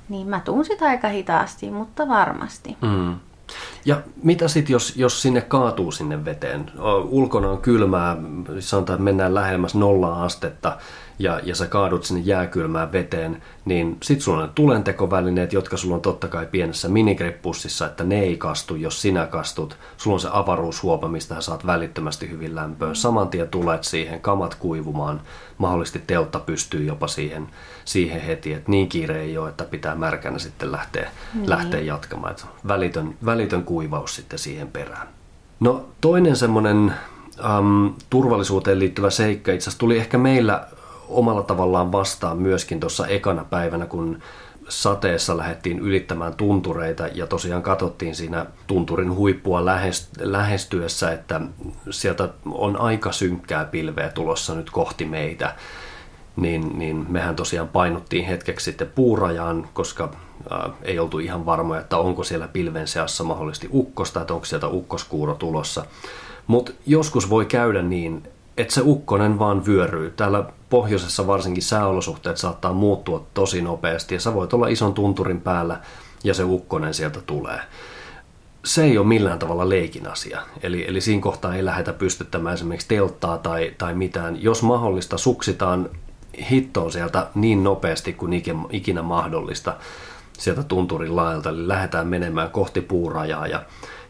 niin 0.08 0.28
mä 0.28 0.40
tuun 0.40 0.64
sitä 0.64 0.84
aika 0.84 1.08
hitaasti, 1.08 1.70
mutta 1.70 2.08
varmasti. 2.08 2.76
Mm. 2.80 3.14
Ja 3.84 4.02
mitä 4.22 4.48
sitten, 4.48 4.72
jos, 4.72 4.96
jos 4.96 5.22
sinne 5.22 5.40
kaatuu 5.40 5.92
sinne 5.92 6.24
veteen? 6.24 6.70
Ulkona 7.08 7.50
on 7.50 7.58
kylmää, 7.58 8.16
sanotaan, 8.58 8.94
että 8.96 9.04
mennään 9.04 9.34
lähemmäs 9.34 9.74
nolla 9.74 10.22
astetta, 10.22 10.78
ja, 11.22 11.40
ja 11.42 11.54
sä 11.54 11.66
kaadut 11.66 12.04
sinne 12.04 12.22
jääkylmään 12.24 12.92
veteen, 12.92 13.42
niin 13.64 13.96
sit 14.02 14.20
sulla 14.20 14.42
on 14.42 14.50
tulentekovälineet, 14.54 15.52
jotka 15.52 15.76
sulla 15.76 15.94
on 15.94 16.00
totta 16.00 16.28
kai 16.28 16.46
pienessä 16.46 16.88
minigrippussissa, 16.88 17.86
että 17.86 18.04
ne 18.04 18.20
ei 18.20 18.36
kastu, 18.36 18.76
jos 18.76 19.02
sinä 19.02 19.26
kastut. 19.26 19.76
Sulla 19.96 20.14
on 20.14 20.20
se 20.20 20.28
avaruushuopa, 20.32 21.08
mistä 21.08 21.40
saat 21.40 21.66
välittömästi 21.66 22.30
hyvin 22.30 22.54
lämpöön. 22.54 22.96
Saman 22.96 23.28
tien 23.28 23.48
tulet 23.48 23.84
siihen, 23.84 24.20
kamat 24.20 24.54
kuivumaan, 24.54 25.20
mahdollisesti 25.58 26.02
teltta 26.06 26.38
pystyy 26.38 26.84
jopa 26.84 27.08
siihen, 27.08 27.48
siihen 27.84 28.20
heti, 28.20 28.52
että 28.52 28.70
niin 28.70 28.88
kiire 28.88 29.20
ei 29.20 29.38
ole, 29.38 29.48
että 29.48 29.64
pitää 29.64 29.94
märkänä 29.94 30.38
sitten 30.38 30.72
lähteä, 30.72 31.10
niin. 31.34 31.50
lähteä 31.50 31.80
jatkamaan. 31.80 32.36
Välitön, 32.68 33.14
välitön 33.24 33.64
kuivaus 33.64 34.16
sitten 34.16 34.38
siihen 34.38 34.68
perään. 34.68 35.08
No 35.60 35.84
toinen 36.00 36.36
semmoinen 36.36 36.94
um, 37.58 37.94
turvallisuuteen 38.10 38.78
liittyvä 38.78 39.10
seikka 39.10 39.52
itse 39.52 39.64
asiassa 39.64 39.78
tuli 39.78 39.98
ehkä 39.98 40.18
meillä 40.18 40.66
omalla 41.08 41.42
tavallaan 41.42 41.92
vastaan 41.92 42.38
myöskin 42.38 42.80
tuossa 42.80 43.06
ekana 43.06 43.44
päivänä, 43.44 43.86
kun 43.86 44.18
sateessa 44.68 45.36
lähdettiin 45.36 45.78
ylittämään 45.78 46.34
tuntureita 46.34 47.06
ja 47.06 47.26
tosiaan 47.26 47.62
katsottiin 47.62 48.14
siinä 48.14 48.46
tunturin 48.66 49.14
huippua 49.14 49.64
lähestyessä, 50.20 51.12
että 51.12 51.40
sieltä 51.90 52.28
on 52.50 52.76
aika 52.76 53.12
synkkää 53.12 53.64
pilveä 53.64 54.08
tulossa 54.08 54.54
nyt 54.54 54.70
kohti 54.70 55.04
meitä. 55.04 55.54
Niin, 56.36 56.78
niin 56.78 57.06
mehän 57.08 57.36
tosiaan 57.36 57.68
painuttiin 57.68 58.24
hetkeksi 58.24 58.64
sitten 58.64 58.92
puurajaan, 58.94 59.68
koska 59.72 60.10
ää, 60.50 60.70
ei 60.82 60.98
oltu 60.98 61.18
ihan 61.18 61.46
varmoja, 61.46 61.80
että 61.80 61.98
onko 61.98 62.24
siellä 62.24 62.48
pilven 62.48 62.88
seassa 62.88 63.24
mahdollisesti 63.24 63.68
ukkosta, 63.72 64.20
että 64.20 64.34
onko 64.34 64.46
sieltä 64.46 64.68
ukkoskuuro 64.68 65.34
tulossa. 65.34 65.84
Mutta 66.46 66.72
joskus 66.86 67.30
voi 67.30 67.46
käydä 67.46 67.82
niin, 67.82 68.28
että 68.56 68.74
se 68.74 68.80
ukkonen 68.84 69.38
vaan 69.38 69.66
vyöryy. 69.66 70.10
Täällä 70.10 70.44
pohjoisessa 70.70 71.26
varsinkin 71.26 71.62
sääolosuhteet 71.62 72.36
saattaa 72.36 72.72
muuttua 72.72 73.26
tosi 73.34 73.62
nopeasti 73.62 74.14
ja 74.14 74.20
sä 74.20 74.34
voit 74.34 74.52
olla 74.52 74.68
ison 74.68 74.94
tunturin 74.94 75.40
päällä 75.40 75.80
ja 76.24 76.34
se 76.34 76.44
ukkonen 76.44 76.94
sieltä 76.94 77.20
tulee. 77.20 77.60
Se 78.64 78.84
ei 78.84 78.98
ole 78.98 79.06
millään 79.06 79.38
tavalla 79.38 79.68
leikin 79.68 80.08
asia. 80.08 80.40
Eli, 80.62 80.88
eli 80.88 81.00
siinä 81.00 81.22
kohtaa 81.22 81.54
ei 81.54 81.64
lähdetä 81.64 81.92
pystyttämään 81.92 82.54
esimerkiksi 82.54 82.88
telttaa 82.88 83.38
tai, 83.38 83.74
tai 83.78 83.94
mitään. 83.94 84.42
Jos 84.42 84.62
mahdollista, 84.62 85.18
suksitaan 85.18 85.90
hittoon 86.50 86.92
sieltä 86.92 87.26
niin 87.34 87.64
nopeasti 87.64 88.12
kuin 88.12 88.42
ikinä 88.70 89.02
mahdollista 89.02 89.76
sieltä 90.38 90.62
tunturin 90.62 91.16
laelta, 91.16 91.48
eli 91.48 91.68
lähdetään 91.68 92.06
menemään 92.06 92.50
kohti 92.50 92.80
puurajaa 92.80 93.46
ja, 93.46 93.62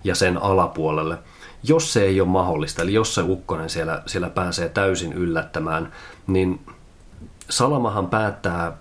ja 0.05 0.15
sen 0.15 0.43
alapuolelle. 0.43 1.19
Jos 1.63 1.93
se 1.93 2.05
ei 2.05 2.21
ole 2.21 2.29
mahdollista, 2.29 2.83
eli 2.83 2.95
jos 2.95 3.15
se 3.15 3.23
ukkonen 3.23 3.71
siellä, 3.71 4.03
siellä 4.07 4.31
pääsee 4.31 4.69
täysin 4.69 5.13
yllättämään, 5.13 5.93
niin 6.27 6.61
salamahan 7.49 8.07
päättää 8.07 8.73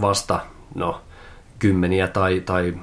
vasta, 0.00 0.40
no 0.74 1.00
kymmeniä 1.58 2.08
tai, 2.08 2.40
tai 2.40 2.74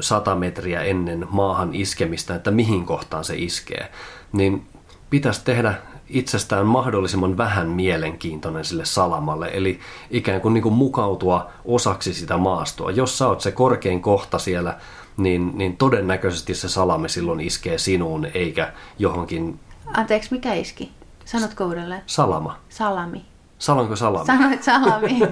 sata 0.00 0.34
metriä 0.34 0.82
ennen 0.82 1.26
maahan 1.30 1.74
iskemistä, 1.74 2.34
että 2.34 2.50
mihin 2.50 2.86
kohtaan 2.86 3.24
se 3.24 3.36
iskee, 3.36 3.92
niin 4.32 4.66
pitäisi 5.10 5.44
tehdä 5.44 5.74
itsestään 6.08 6.66
mahdollisimman 6.66 7.36
vähän 7.36 7.68
mielenkiintoinen 7.68 8.64
sille 8.64 8.84
salamalle, 8.84 9.50
eli 9.52 9.80
ikään 10.10 10.40
kuin, 10.40 10.54
niin 10.54 10.62
kuin 10.62 10.74
mukautua 10.74 11.50
osaksi 11.64 12.14
sitä 12.14 12.36
maastoa. 12.36 12.90
Jos 12.90 13.18
sä 13.18 13.28
oot 13.28 13.40
se 13.40 13.52
korkein 13.52 14.02
kohta 14.02 14.38
siellä, 14.38 14.76
niin, 15.18 15.58
niin 15.58 15.76
todennäköisesti 15.76 16.54
se 16.54 16.68
salame 16.68 17.08
silloin 17.08 17.40
iskee 17.40 17.78
sinuun, 17.78 18.26
eikä 18.34 18.72
johonkin... 18.98 19.60
Anteeksi, 19.86 20.32
mikä 20.32 20.54
iski? 20.54 20.92
Sanotko 21.24 21.64
uudelleen? 21.64 22.02
Salama. 22.06 22.58
Salami. 22.68 23.24
Sanonko 23.58 23.96
salami? 23.96 24.26
Sanoit 24.26 24.62
salami. 24.62 25.18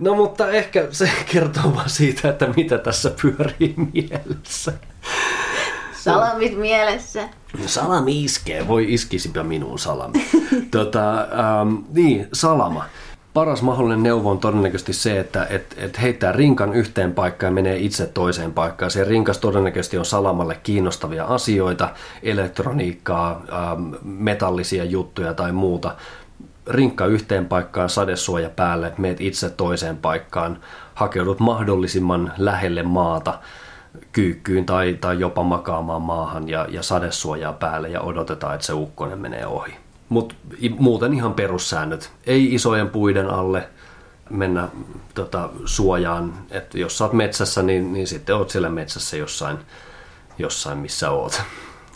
No 0.00 0.14
mutta 0.14 0.50
ehkä 0.50 0.88
se 0.90 1.10
kertoo 1.32 1.74
vaan 1.74 1.90
siitä, 1.90 2.28
että 2.28 2.48
mitä 2.56 2.78
tässä 2.78 3.10
pyörii 3.22 3.74
mielessä. 3.92 4.72
Salamit 5.92 6.58
mielessä. 6.58 7.28
Salami 7.66 8.24
iskee, 8.24 8.68
voi 8.68 8.92
iskisipä 8.94 9.42
minuun 9.42 9.78
salami. 9.78 10.26
tota, 10.70 11.20
ähm, 11.20 11.74
niin, 11.92 12.28
salama. 12.32 12.84
Paras 13.34 13.62
mahdollinen 13.62 14.02
neuvo 14.02 14.30
on 14.30 14.38
todennäköisesti 14.38 14.92
se, 14.92 15.20
että 15.20 15.46
et, 15.50 15.74
et 15.78 16.02
heittää 16.02 16.32
rinkan 16.32 16.74
yhteen 16.74 17.12
paikkaan 17.14 17.50
ja 17.50 17.54
menee 17.54 17.76
itse 17.76 18.06
toiseen 18.06 18.52
paikkaan. 18.52 18.90
Se 18.90 19.04
rinkas 19.04 19.38
todennäköisesti 19.38 19.98
on 19.98 20.04
salamalle 20.04 20.60
kiinnostavia 20.62 21.24
asioita, 21.24 21.88
elektroniikkaa, 22.22 23.42
ähm, 23.52 23.94
metallisia 24.02 24.84
juttuja 24.84 25.34
tai 25.34 25.52
muuta 25.52 25.94
rinkka 26.66 27.06
yhteen 27.06 27.46
paikkaan, 27.46 27.88
sadesuoja 27.88 28.50
päälle, 28.50 28.92
meet 28.98 29.20
itse 29.20 29.50
toiseen 29.50 29.96
paikkaan, 29.96 30.58
hakeudut 30.94 31.40
mahdollisimman 31.40 32.32
lähelle 32.38 32.82
maata 32.82 33.38
kyykkyyn 34.12 34.66
tai, 34.66 34.98
tai 35.00 35.20
jopa 35.20 35.42
makaamaan 35.42 36.02
maahan 36.02 36.48
ja, 36.48 36.66
ja 36.70 36.82
sadesuojaa 36.82 37.52
päälle 37.52 37.88
ja 37.88 38.00
odotetaan, 38.00 38.54
että 38.54 38.66
se 38.66 38.72
ukkonen 38.72 39.18
menee 39.18 39.46
ohi. 39.46 39.83
Mutta 40.08 40.34
muuten 40.78 41.14
ihan 41.14 41.34
perussäännöt. 41.34 42.12
Ei 42.26 42.54
isojen 42.54 42.90
puiden 42.90 43.30
alle 43.30 43.68
mennä 44.30 44.68
tota, 45.14 45.50
suojaan, 45.64 46.34
että 46.50 46.78
jos 46.78 46.98
sä 46.98 47.04
oot 47.04 47.12
metsässä, 47.12 47.62
niin, 47.62 47.92
niin 47.92 48.06
sitten 48.06 48.36
oot 48.36 48.50
siellä 48.50 48.68
metsässä 48.68 49.16
jossain, 49.16 49.58
jossain 50.38 50.78
missä 50.78 51.10
oot. 51.10 51.32
Ja 51.32 51.44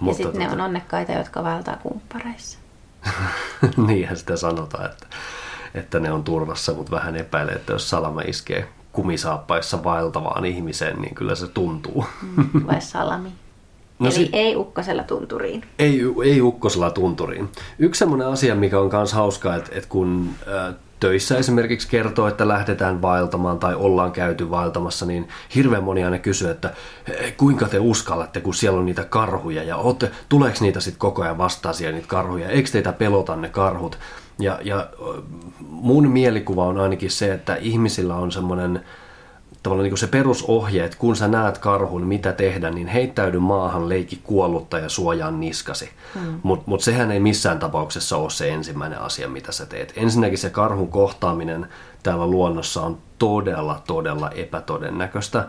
Mutta 0.01 0.17
sitten 0.17 0.33
tota... 0.33 0.45
ne 0.45 0.53
on 0.53 0.61
onnekkaita, 0.61 1.13
jotka 1.13 1.45
valtaa 1.45 1.77
kumppareissa. 1.77 2.59
Niinhän 3.87 4.17
sitä 4.17 4.37
sanotaan, 4.37 4.87
että, 4.91 5.07
että 5.75 6.01
ne 6.01 6.13
on 6.13 6.25
turvassa, 6.25 6.73
mutta 6.73 6.97
vähän 6.97 7.17
epäilee, 7.17 7.55
että 7.55 7.73
jos 7.73 7.91
salama 7.91 8.21
iskee 8.21 8.69
kumisaappaissa 8.93 9.85
vaeltavaan 9.85 10.45
ihmiseen, 10.45 11.03
niin 11.03 11.15
kyllä 11.15 11.35
se 11.35 11.47
tuntuu. 11.47 12.07
Mm, 12.37 12.67
vai 12.67 12.81
salami? 12.81 13.33
No 13.99 14.07
Eli 14.07 14.15
si- 14.15 14.31
ei 14.33 14.57
ukkosella 14.57 15.03
tunturiin. 15.03 15.65
Ei, 15.79 16.01
ei 16.25 16.41
ukkosella 16.41 16.91
tunturiin. 16.91 17.49
Yksi 17.79 17.99
sellainen 17.99 18.29
asia, 18.29 18.55
mikä 18.55 18.81
on 18.81 18.91
myös 18.93 19.13
hauskaa, 19.13 19.57
että, 19.57 19.71
että 19.75 19.89
kun 19.89 20.31
äh, 20.49 20.75
töissä 21.01 21.39
esimerkiksi 21.39 21.89
kertoo, 21.89 22.29
että 22.29 22.49
lähdetään 22.49 23.03
vaeltamaan 23.03 23.59
tai 23.59 23.75
ollaan 23.75 24.13
käyty 24.13 24.51
vaeltamassa, 24.51 25.07
niin 25.07 25.29
hirveän 25.55 25.85
moni 25.85 26.05
aina 26.05 26.19
kysyy, 26.19 26.51
että 26.51 26.73
kuinka 27.37 27.69
te 27.69 27.79
uskallatte, 27.79 28.41
kun 28.41 28.55
siellä 28.55 28.79
on 28.79 28.87
niitä 28.87 29.05
karhuja 29.05 29.63
ja 29.63 29.77
ootte, 29.77 30.11
tuleeko 30.29 30.59
niitä 30.61 30.81
sitten 30.81 30.99
koko 30.99 31.23
ajan 31.23 31.39
vastaan 31.39 31.75
siellä 31.75 31.95
niitä 31.95 32.09
karhuja, 32.09 32.49
eikö 32.49 32.71
teitä 32.71 32.93
pelota 32.93 33.37
ne 33.37 33.49
karhut? 33.49 33.99
Ja, 34.39 34.59
ja 34.63 34.87
mun 35.61 36.09
mielikuva 36.09 36.65
on 36.67 36.79
ainakin 36.79 37.11
se, 37.11 37.33
että 37.33 37.57
ihmisillä 37.57 38.15
on 38.17 38.33
semmoinen 38.33 38.85
tavallaan 39.69 39.85
niin 39.85 39.91
kuin 39.91 39.99
se 39.99 40.07
perusohje, 40.07 40.85
että 40.85 40.99
kun 40.99 41.17
sä 41.17 41.29
näet 41.29 41.59
karhun, 41.59 42.07
mitä 42.07 42.33
tehdä, 42.33 42.71
niin 42.71 42.87
heittäydy 42.87 43.39
maahan, 43.39 43.89
leiki 43.89 44.21
kuollutta 44.23 44.79
ja 44.79 44.89
suojaa 44.89 45.31
niskasi. 45.31 45.91
Mm. 46.15 46.41
Mutta 46.43 46.65
mut 46.67 46.81
sehän 46.81 47.11
ei 47.11 47.21
missään 47.21 47.59
tapauksessa 47.59 48.17
ole 48.17 48.31
se 48.31 48.49
ensimmäinen 48.49 49.01
asia, 49.01 49.29
mitä 49.29 49.53
sä 49.53 49.67
teet. 49.67 49.93
Ensinnäkin 49.97 50.39
se 50.39 50.51
karhun 50.51 50.89
kohtaaminen 50.89 51.69
täällä 52.03 52.27
luonnossa 52.27 52.83
on 52.83 52.99
todella, 53.19 53.83
todella 53.87 54.31
epätodennäköistä. 54.31 55.49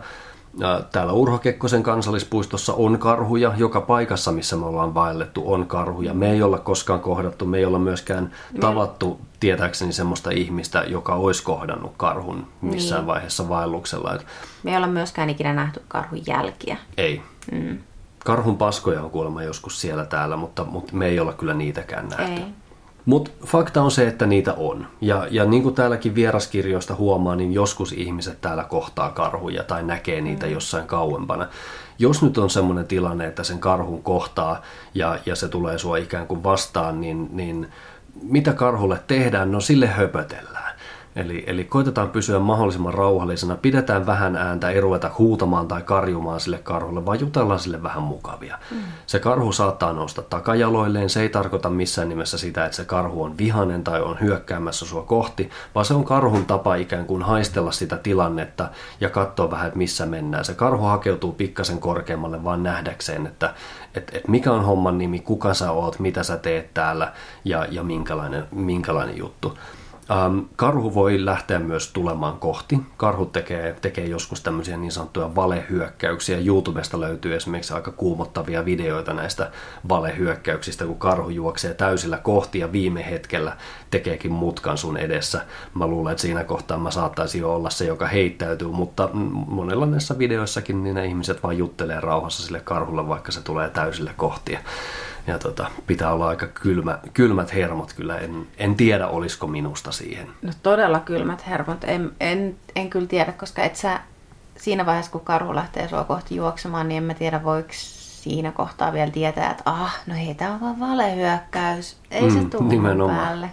Täällä 0.92 1.12
Urho 1.12 1.38
Kekkosen 1.38 1.82
kansallispuistossa 1.82 2.74
on 2.74 2.98
karhuja. 2.98 3.52
Joka 3.56 3.80
paikassa, 3.80 4.32
missä 4.32 4.56
me 4.56 4.66
ollaan 4.66 4.94
vaellettu, 4.94 5.52
on 5.52 5.66
karhuja. 5.66 6.14
Me 6.14 6.30
ei 6.30 6.42
olla 6.42 6.58
koskaan 6.58 7.00
kohdattu, 7.00 7.46
me 7.46 7.58
ei 7.58 7.64
olla 7.64 7.78
myöskään 7.78 8.32
tavattu 8.60 9.20
tietääkseni 9.40 9.92
semmoista 9.92 10.30
ihmistä, 10.30 10.84
joka 10.86 11.14
olisi 11.14 11.42
kohdannut 11.42 11.92
karhun 11.96 12.46
missään 12.60 13.00
niin. 13.00 13.06
vaiheessa 13.06 13.48
vaelluksella. 13.48 14.18
Me 14.62 14.70
ei 14.70 14.76
olla 14.76 14.86
myöskään 14.86 15.30
ikinä 15.30 15.52
nähty 15.54 15.82
karhun 15.88 16.22
jälkiä. 16.26 16.76
Ei. 16.96 17.22
Mm. 17.52 17.78
Karhun 18.24 18.58
paskoja 18.58 19.02
on 19.02 19.10
kuulemma 19.10 19.42
joskus 19.42 19.80
siellä 19.80 20.04
täällä, 20.04 20.36
mutta, 20.36 20.64
mutta 20.64 20.96
me 20.96 21.06
ei 21.06 21.20
olla 21.20 21.32
kyllä 21.32 21.54
niitäkään 21.54 22.08
nähty. 22.08 22.32
Ei. 22.32 22.46
Mutta 23.04 23.30
fakta 23.46 23.82
on 23.82 23.90
se, 23.90 24.08
että 24.08 24.26
niitä 24.26 24.54
on. 24.54 24.86
Ja, 25.00 25.26
ja 25.30 25.44
niin 25.44 25.62
kuin 25.62 25.74
täälläkin 25.74 26.14
vieraskirjoista 26.14 26.94
huomaa, 26.94 27.36
niin 27.36 27.52
joskus 27.52 27.92
ihmiset 27.92 28.40
täällä 28.40 28.64
kohtaa 28.64 29.10
karhuja 29.10 29.64
tai 29.64 29.82
näkee 29.82 30.20
niitä 30.20 30.46
mm. 30.46 30.52
jossain 30.52 30.86
kauempana. 30.86 31.48
Jos 31.98 32.22
nyt 32.22 32.38
on 32.38 32.50
sellainen 32.50 32.86
tilanne, 32.86 33.26
että 33.26 33.44
sen 33.44 33.58
karhun 33.58 34.02
kohtaa 34.02 34.62
ja, 34.94 35.18
ja 35.26 35.36
se 35.36 35.48
tulee 35.48 35.78
sua 35.78 35.96
ikään 35.96 36.26
kuin 36.26 36.42
vastaan, 36.42 37.00
niin, 37.00 37.28
niin 37.32 37.68
mitä 38.22 38.52
karhulle 38.52 39.00
tehdään? 39.06 39.52
No 39.52 39.60
sille 39.60 39.86
höpötellään. 39.86 40.69
Eli, 41.16 41.44
eli 41.46 41.64
koitetaan 41.64 42.10
pysyä 42.10 42.38
mahdollisimman 42.38 42.94
rauhallisena, 42.94 43.56
pidetään 43.56 44.06
vähän 44.06 44.36
ääntä, 44.36 44.70
ei 44.70 44.80
ruveta 44.80 45.10
huutamaan 45.18 45.68
tai 45.68 45.82
karjumaan 45.82 46.40
sille 46.40 46.58
karhulle, 46.58 47.06
vaan 47.06 47.20
jutellaan 47.20 47.60
sille 47.60 47.82
vähän 47.82 48.02
mukavia. 48.02 48.58
Mm. 48.70 48.76
Se 49.06 49.18
karhu 49.18 49.52
saattaa 49.52 49.92
nousta 49.92 50.22
takajaloilleen, 50.22 51.10
se 51.10 51.22
ei 51.22 51.28
tarkoita 51.28 51.70
missään 51.70 52.08
nimessä 52.08 52.38
sitä, 52.38 52.64
että 52.64 52.76
se 52.76 52.84
karhu 52.84 53.22
on 53.22 53.38
vihanen 53.38 53.84
tai 53.84 54.02
on 54.02 54.20
hyökkäämässä 54.20 54.86
sua 54.86 55.02
kohti, 55.02 55.50
vaan 55.74 55.86
se 55.86 55.94
on 55.94 56.04
karhun 56.04 56.46
tapa 56.46 56.74
ikään 56.74 57.06
kuin 57.06 57.22
haistella 57.22 57.72
sitä 57.72 57.96
tilannetta 57.96 58.68
ja 59.00 59.10
katsoa 59.10 59.50
vähän, 59.50 59.66
että 59.66 59.78
missä 59.78 60.06
mennään. 60.06 60.44
Se 60.44 60.54
karhu 60.54 60.84
hakeutuu 60.84 61.32
pikkasen 61.32 61.78
korkeammalle 61.78 62.44
vaan 62.44 62.62
nähdäkseen, 62.62 63.26
että 63.26 63.54
et, 63.94 64.10
et 64.14 64.28
mikä 64.28 64.52
on 64.52 64.64
homman 64.64 64.98
nimi, 64.98 65.20
kuka 65.20 65.54
sä 65.54 65.72
oot, 65.72 65.98
mitä 65.98 66.22
sä 66.22 66.36
teet 66.36 66.74
täällä 66.74 67.12
ja, 67.44 67.66
ja 67.70 67.82
minkälainen, 67.82 68.44
minkälainen 68.50 69.18
juttu. 69.18 69.58
Ähm, 70.10 70.38
karhu 70.56 70.94
voi 70.94 71.24
lähteä 71.24 71.58
myös 71.58 71.92
tulemaan 71.92 72.38
kohti. 72.38 72.78
Karhu 72.96 73.26
tekee, 73.26 73.76
tekee 73.80 74.06
joskus 74.06 74.40
tämmöisiä 74.40 74.76
niin 74.76 74.92
sanottuja 74.92 75.34
valehyökkäyksiä. 75.34 76.38
YouTubesta 76.38 77.00
löytyy 77.00 77.36
esimerkiksi 77.36 77.74
aika 77.74 77.90
kuumottavia 77.90 78.64
videoita 78.64 79.14
näistä 79.14 79.50
valehyökkäyksistä, 79.88 80.84
kun 80.84 80.98
karhu 80.98 81.28
juoksee 81.28 81.74
täysillä 81.74 82.18
kohti 82.18 82.58
ja 82.58 82.72
viime 82.72 83.10
hetkellä 83.10 83.56
tekeekin 83.90 84.32
mutkan 84.32 84.78
sun 84.78 84.96
edessä. 84.96 85.40
Mä 85.74 85.86
luulen, 85.86 86.12
että 86.12 86.22
siinä 86.22 86.44
kohtaa 86.44 86.78
mä 86.78 86.90
saattaisin 86.90 87.40
jo 87.40 87.54
olla 87.54 87.70
se, 87.70 87.84
joka 87.84 88.06
heittäytyy, 88.06 88.68
mutta 88.68 89.08
monella 89.46 89.86
näissä 89.86 90.18
videoissakin 90.18 90.84
niin 90.84 90.94
ne 90.94 91.06
ihmiset 91.06 91.42
vaan 91.42 91.58
juttelee 91.58 92.00
rauhassa 92.00 92.42
sille 92.42 92.60
karhulle, 92.60 93.08
vaikka 93.08 93.32
se 93.32 93.42
tulee 93.42 93.68
täysille 93.68 94.12
kohti 94.16 94.58
ja 95.30 95.38
tota, 95.38 95.70
pitää 95.86 96.12
olla 96.12 96.28
aika 96.28 96.46
kylmä, 96.46 96.98
kylmät 97.14 97.54
hermot 97.54 97.92
kyllä. 97.92 98.18
En, 98.18 98.46
en 98.58 98.74
tiedä, 98.74 99.06
olisiko 99.06 99.46
minusta 99.46 99.92
siihen. 99.92 100.28
No 100.42 100.52
todella 100.62 101.00
kylmät 101.00 101.46
hermot. 101.46 101.84
En, 101.84 102.12
en, 102.20 102.56
en 102.76 102.90
kyllä 102.90 103.06
tiedä, 103.06 103.32
koska 103.32 103.62
et 103.62 103.76
sä 103.76 104.00
siinä 104.56 104.86
vaiheessa, 104.86 105.12
kun 105.12 105.20
karhu 105.20 105.54
lähtee 105.54 105.88
sua 105.88 106.04
kohti 106.04 106.36
juoksemaan, 106.36 106.88
niin 106.88 106.96
en 106.96 107.04
mä 107.04 107.14
tiedä, 107.14 107.44
voiko 107.44 107.68
siinä 107.72 108.52
kohtaa 108.52 108.92
vielä 108.92 109.10
tietää, 109.10 109.50
että 109.50 109.62
ah, 109.66 110.00
no 110.06 110.14
hei, 110.14 110.34
tää 110.34 110.52
on 110.52 110.60
vaan 110.60 110.80
valehyökkäys. 110.80 111.96
Ei 112.10 112.22
mm, 112.22 112.30
se 112.30 112.48
tule 112.48 113.06
päälle. 113.06 113.50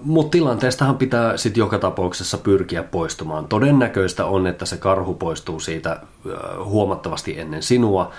Mutta 0.00 0.30
tilanteestahan 0.30 0.96
pitää 0.96 1.36
sitten 1.36 1.60
joka 1.60 1.78
tapauksessa 1.78 2.38
pyrkiä 2.38 2.82
poistumaan. 2.82 3.48
Todennäköistä 3.48 4.26
on, 4.26 4.46
että 4.46 4.66
se 4.66 4.76
karhu 4.76 5.14
poistuu 5.14 5.60
siitä 5.60 6.00
huomattavasti 6.64 7.40
ennen 7.40 7.62
sinua. 7.62 8.10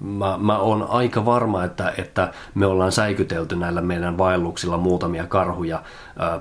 Mä, 0.00 0.38
mä 0.38 0.58
oon 0.58 0.86
aika 0.88 1.24
varma, 1.24 1.64
että, 1.64 1.92
että 1.98 2.32
me 2.54 2.66
ollaan 2.66 2.92
säikytelty 2.92 3.56
näillä 3.56 3.80
meidän 3.80 4.18
vaelluksilla 4.18 4.76
muutamia 4.76 5.26
karhuja 5.26 5.82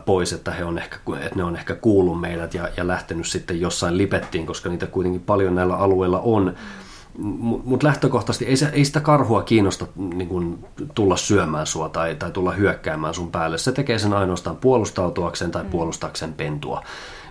pois, 0.05 0.33
että, 0.33 0.51
he 0.51 0.65
on 0.65 0.77
ehkä, 0.77 0.97
että 1.19 1.35
ne 1.35 1.43
on 1.43 1.55
ehkä 1.55 1.75
kuullut 1.75 2.21
meidät 2.21 2.53
ja, 2.53 2.69
ja 2.77 2.87
lähtenyt 2.87 3.27
sitten 3.27 3.61
jossain 3.61 3.97
lipettiin, 3.97 4.45
koska 4.45 4.69
niitä 4.69 4.87
kuitenkin 4.87 5.21
paljon 5.21 5.55
näillä 5.55 5.75
alueilla 5.75 6.19
on. 6.19 6.45
Mm 6.45 6.80
mutta 7.17 7.87
lähtökohtaisesti 7.87 8.45
ei, 8.45 8.57
se, 8.57 8.69
ei 8.73 8.85
sitä 8.85 8.99
karhua 8.99 9.43
kiinnosta 9.43 9.87
niin 9.95 10.27
kun, 10.27 10.59
tulla 10.95 11.17
syömään 11.17 11.67
sua 11.67 11.89
tai, 11.89 12.15
tai 12.15 12.31
tulla 12.31 12.51
hyökkäämään 12.51 13.13
sun 13.13 13.31
päälle. 13.31 13.57
Se 13.57 13.71
tekee 13.71 13.99
sen 13.99 14.13
ainoastaan 14.13 14.57
puolustautuakseen 14.57 15.51
tai 15.51 15.63
mm. 15.63 15.69
puolustakseen 15.69 16.33
pentua. 16.33 16.83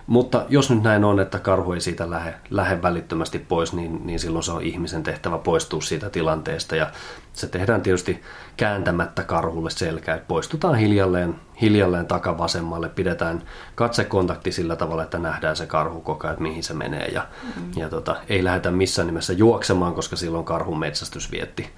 Mutta 0.07 0.45
jos 0.49 0.69
nyt 0.69 0.83
näin 0.83 1.03
on, 1.03 1.19
että 1.19 1.39
karhu 1.39 1.73
ei 1.73 1.81
siitä 1.81 2.09
lähde, 2.09 2.33
lähde 2.49 2.81
välittömästi 2.81 3.39
pois, 3.39 3.73
niin, 3.73 4.07
niin 4.07 4.19
silloin 4.19 4.43
se 4.43 4.51
on 4.51 4.61
ihmisen 4.61 5.03
tehtävä 5.03 5.37
poistua 5.37 5.81
siitä 5.81 6.09
tilanteesta. 6.09 6.75
Ja 6.75 6.91
se 7.33 7.47
tehdään 7.47 7.81
tietysti 7.81 8.21
kääntämättä 8.57 9.23
karhulle 9.23 9.69
selkää, 9.69 10.15
että 10.15 10.27
poistutaan 10.27 10.75
hiljalleen, 10.75 11.35
hiljalleen 11.61 12.05
takavasemmalle, 12.05 12.89
pidetään 12.89 13.43
katsekontakti 13.75 14.51
sillä 14.51 14.75
tavalla, 14.75 15.03
että 15.03 15.19
nähdään 15.19 15.55
se 15.55 15.65
karhu 15.65 16.01
koko 16.01 16.27
ajan, 16.27 16.33
että 16.33 16.43
mihin 16.43 16.63
se 16.63 16.73
menee. 16.73 17.07
Ja, 17.07 17.27
mm. 17.55 17.71
ja 17.75 17.89
tota, 17.89 18.15
ei 18.29 18.43
lähdetä 18.43 18.71
missään 18.71 19.07
nimessä 19.07 19.33
juoksemaan, 19.33 19.93
koska 19.93 20.15
silloin 20.15 20.45
karhun 20.45 20.79
metsästys 20.79 21.31
vietti 21.31 21.69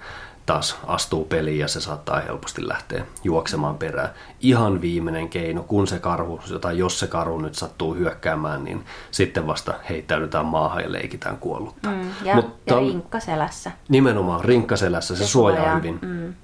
taas 0.46 0.78
astuu 0.86 1.24
peliin 1.24 1.58
ja 1.58 1.68
se 1.68 1.80
saattaa 1.80 2.20
helposti 2.20 2.68
lähteä 2.68 3.06
juoksemaan 3.24 3.76
perään. 3.76 4.10
Ihan 4.40 4.80
viimeinen 4.80 5.28
keino, 5.28 5.62
kun 5.62 5.86
se 5.86 5.98
karhu, 5.98 6.40
tai 6.60 6.78
jos 6.78 7.00
se 7.00 7.06
karhu 7.06 7.38
nyt 7.38 7.54
sattuu 7.54 7.94
hyökkäämään, 7.94 8.64
niin 8.64 8.84
sitten 9.10 9.46
vasta 9.46 9.74
heittäydytään 9.88 10.46
maahan 10.46 10.82
ja 10.82 10.92
leikitään 10.92 11.36
kuollutta. 11.36 11.90
Mm, 11.90 12.10
ja, 12.24 12.34
Mutta, 12.34 12.74
ja 12.74 12.80
rinkkaselässä. 12.80 13.72
Nimenomaan 13.88 14.44
rinkkaselässä, 14.44 15.16
se, 15.16 15.24
se 15.24 15.30
suojaa, 15.30 15.58
suojaa 15.58 15.76
hyvin. 15.76 15.98
Mm 16.02 16.34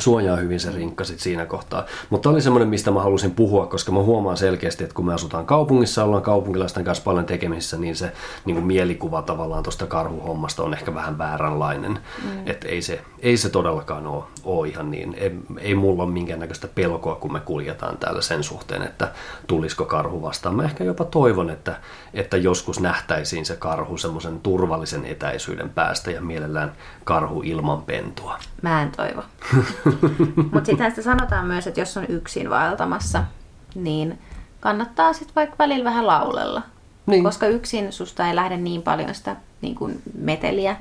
suojaa 0.00 0.36
hyvin 0.36 0.60
se 0.60 0.72
rinkka 0.72 1.04
sit 1.04 1.20
siinä 1.20 1.46
kohtaa. 1.46 1.84
Mutta 2.10 2.30
oli 2.30 2.42
semmoinen, 2.42 2.68
mistä 2.68 2.90
mä 2.90 3.02
halusin 3.02 3.30
puhua, 3.30 3.66
koska 3.66 3.92
mä 3.92 4.02
huomaan 4.02 4.36
selkeästi, 4.36 4.84
että 4.84 4.94
kun 4.94 5.06
me 5.06 5.14
asutaan 5.14 5.46
kaupungissa, 5.46 6.04
ollaan 6.04 6.22
kaupunkilaisten 6.22 6.84
kanssa 6.84 7.04
paljon 7.04 7.24
tekemisissä, 7.24 7.76
niin 7.76 7.96
se 7.96 8.12
niin 8.44 8.54
kuin 8.54 8.66
mielikuva 8.66 9.22
tavallaan 9.22 9.62
tuosta 9.62 9.86
karhuhommasta 9.86 10.62
on 10.62 10.74
ehkä 10.74 10.94
vähän 10.94 11.18
vääränlainen. 11.18 11.98
Mm. 12.24 12.30
Että 12.46 12.68
ei 12.68 12.82
se, 12.82 13.00
ei 13.18 13.36
se 13.36 13.50
todellakaan 13.50 14.06
ole, 14.06 14.24
ole 14.44 14.68
ihan 14.68 14.90
niin. 14.90 15.14
Ei, 15.14 15.32
ei 15.58 15.74
mulla 15.74 16.02
ole 16.02 16.12
minkäännäköistä 16.12 16.68
pelkoa, 16.74 17.14
kun 17.14 17.32
me 17.32 17.40
kuljetaan 17.40 17.96
täällä 17.96 18.22
sen 18.22 18.42
suhteen, 18.42 18.82
että 18.82 19.12
tulisiko 19.46 19.84
karhu 19.84 20.22
vastaan. 20.22 20.54
Mä 20.54 20.64
ehkä 20.64 20.84
jopa 20.84 21.04
toivon, 21.04 21.50
että, 21.50 21.76
että 22.14 22.36
joskus 22.36 22.80
nähtäisiin 22.80 23.46
se 23.46 23.56
karhu 23.56 23.98
semmoisen 23.98 24.40
turvallisen 24.40 25.04
etäisyyden 25.06 25.70
päästä 25.70 26.10
ja 26.10 26.20
mielellään 26.20 26.72
karhu 27.04 27.42
ilman 27.42 27.82
pentua. 27.82 28.38
Mä 28.62 28.82
en 28.82 28.92
toivo. 28.96 29.22
Mutta 30.52 30.66
sitten 30.66 30.90
sitä 30.90 31.02
sanotaan 31.02 31.46
myös, 31.46 31.66
että 31.66 31.80
jos 31.80 31.96
on 31.96 32.06
yksin 32.08 32.50
vaeltamassa, 32.50 33.24
niin 33.74 34.18
kannattaa 34.60 35.12
sitten 35.12 35.34
vaikka 35.34 35.56
välillä 35.58 35.84
vähän 35.84 36.06
laulella. 36.06 36.62
Niin. 37.06 37.24
Koska 37.24 37.46
yksin 37.46 37.92
susta 37.92 38.28
ei 38.28 38.34
lähde 38.34 38.56
niin 38.56 38.82
paljon 38.82 39.14
sitä 39.14 39.36
niin 39.60 39.74
kuin 39.74 40.02
meteliä, 40.18 40.76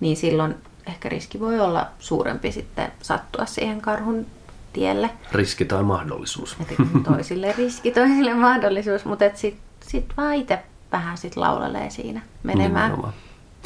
niin 0.00 0.16
silloin 0.16 0.54
ehkä 0.86 1.08
riski 1.08 1.40
voi 1.40 1.60
olla 1.60 1.86
suurempi 1.98 2.52
sitten 2.52 2.92
sattua 3.02 3.46
siihen 3.46 3.80
karhun 3.80 4.26
tielle. 4.72 5.10
Riski 5.32 5.64
tai 5.64 5.82
mahdollisuus. 5.82 6.56
toisille 7.04 7.54
riski, 7.58 7.90
toisille 7.90 8.34
mahdollisuus, 8.34 9.04
mutta 9.04 9.24
sitten 9.34 9.62
sit 9.88 10.12
vaan 10.16 10.34
itse 10.34 10.58
vähän 10.92 11.18
sit 11.18 11.36
laulelee 11.36 11.90
siinä 11.90 12.22
menemään. 12.42 12.90
Nimenomaan. 12.90 13.14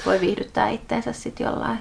Voi 0.06 0.20
viihdyttää 0.20 0.68
itteensä 0.68 1.12
sitten 1.12 1.44
jollain 1.44 1.78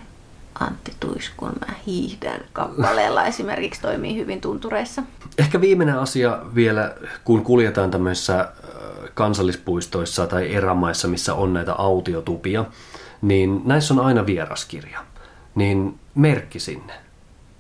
Antti 0.60 0.94
Tuiskun 1.00 1.54
Mä 1.68 1.74
hiihdän 1.86 2.42
kappaleella 2.54 3.26
esimerkiksi 3.32 3.82
toimii 3.82 4.16
hyvin 4.16 4.42
tuntureissa. 4.42 5.04
Ehkä 5.38 5.62
viimeinen 5.62 6.00
asia 6.00 6.40
vielä, 6.56 6.96
kun 7.24 7.44
kuljetaan 7.44 7.92
tämmöisissä 7.92 8.52
kansallispuistoissa 9.14 10.28
tai 10.28 10.54
erämaissa, 10.54 11.08
missä 11.08 11.34
on 11.34 11.54
näitä 11.54 11.74
autiotupia, 11.74 12.66
niin 13.22 13.62
näissä 13.66 13.94
on 13.94 14.00
aina 14.00 14.26
vieraskirja. 14.26 15.00
Niin 15.56 16.00
merkki 16.16 16.60
sinne. 16.60 16.94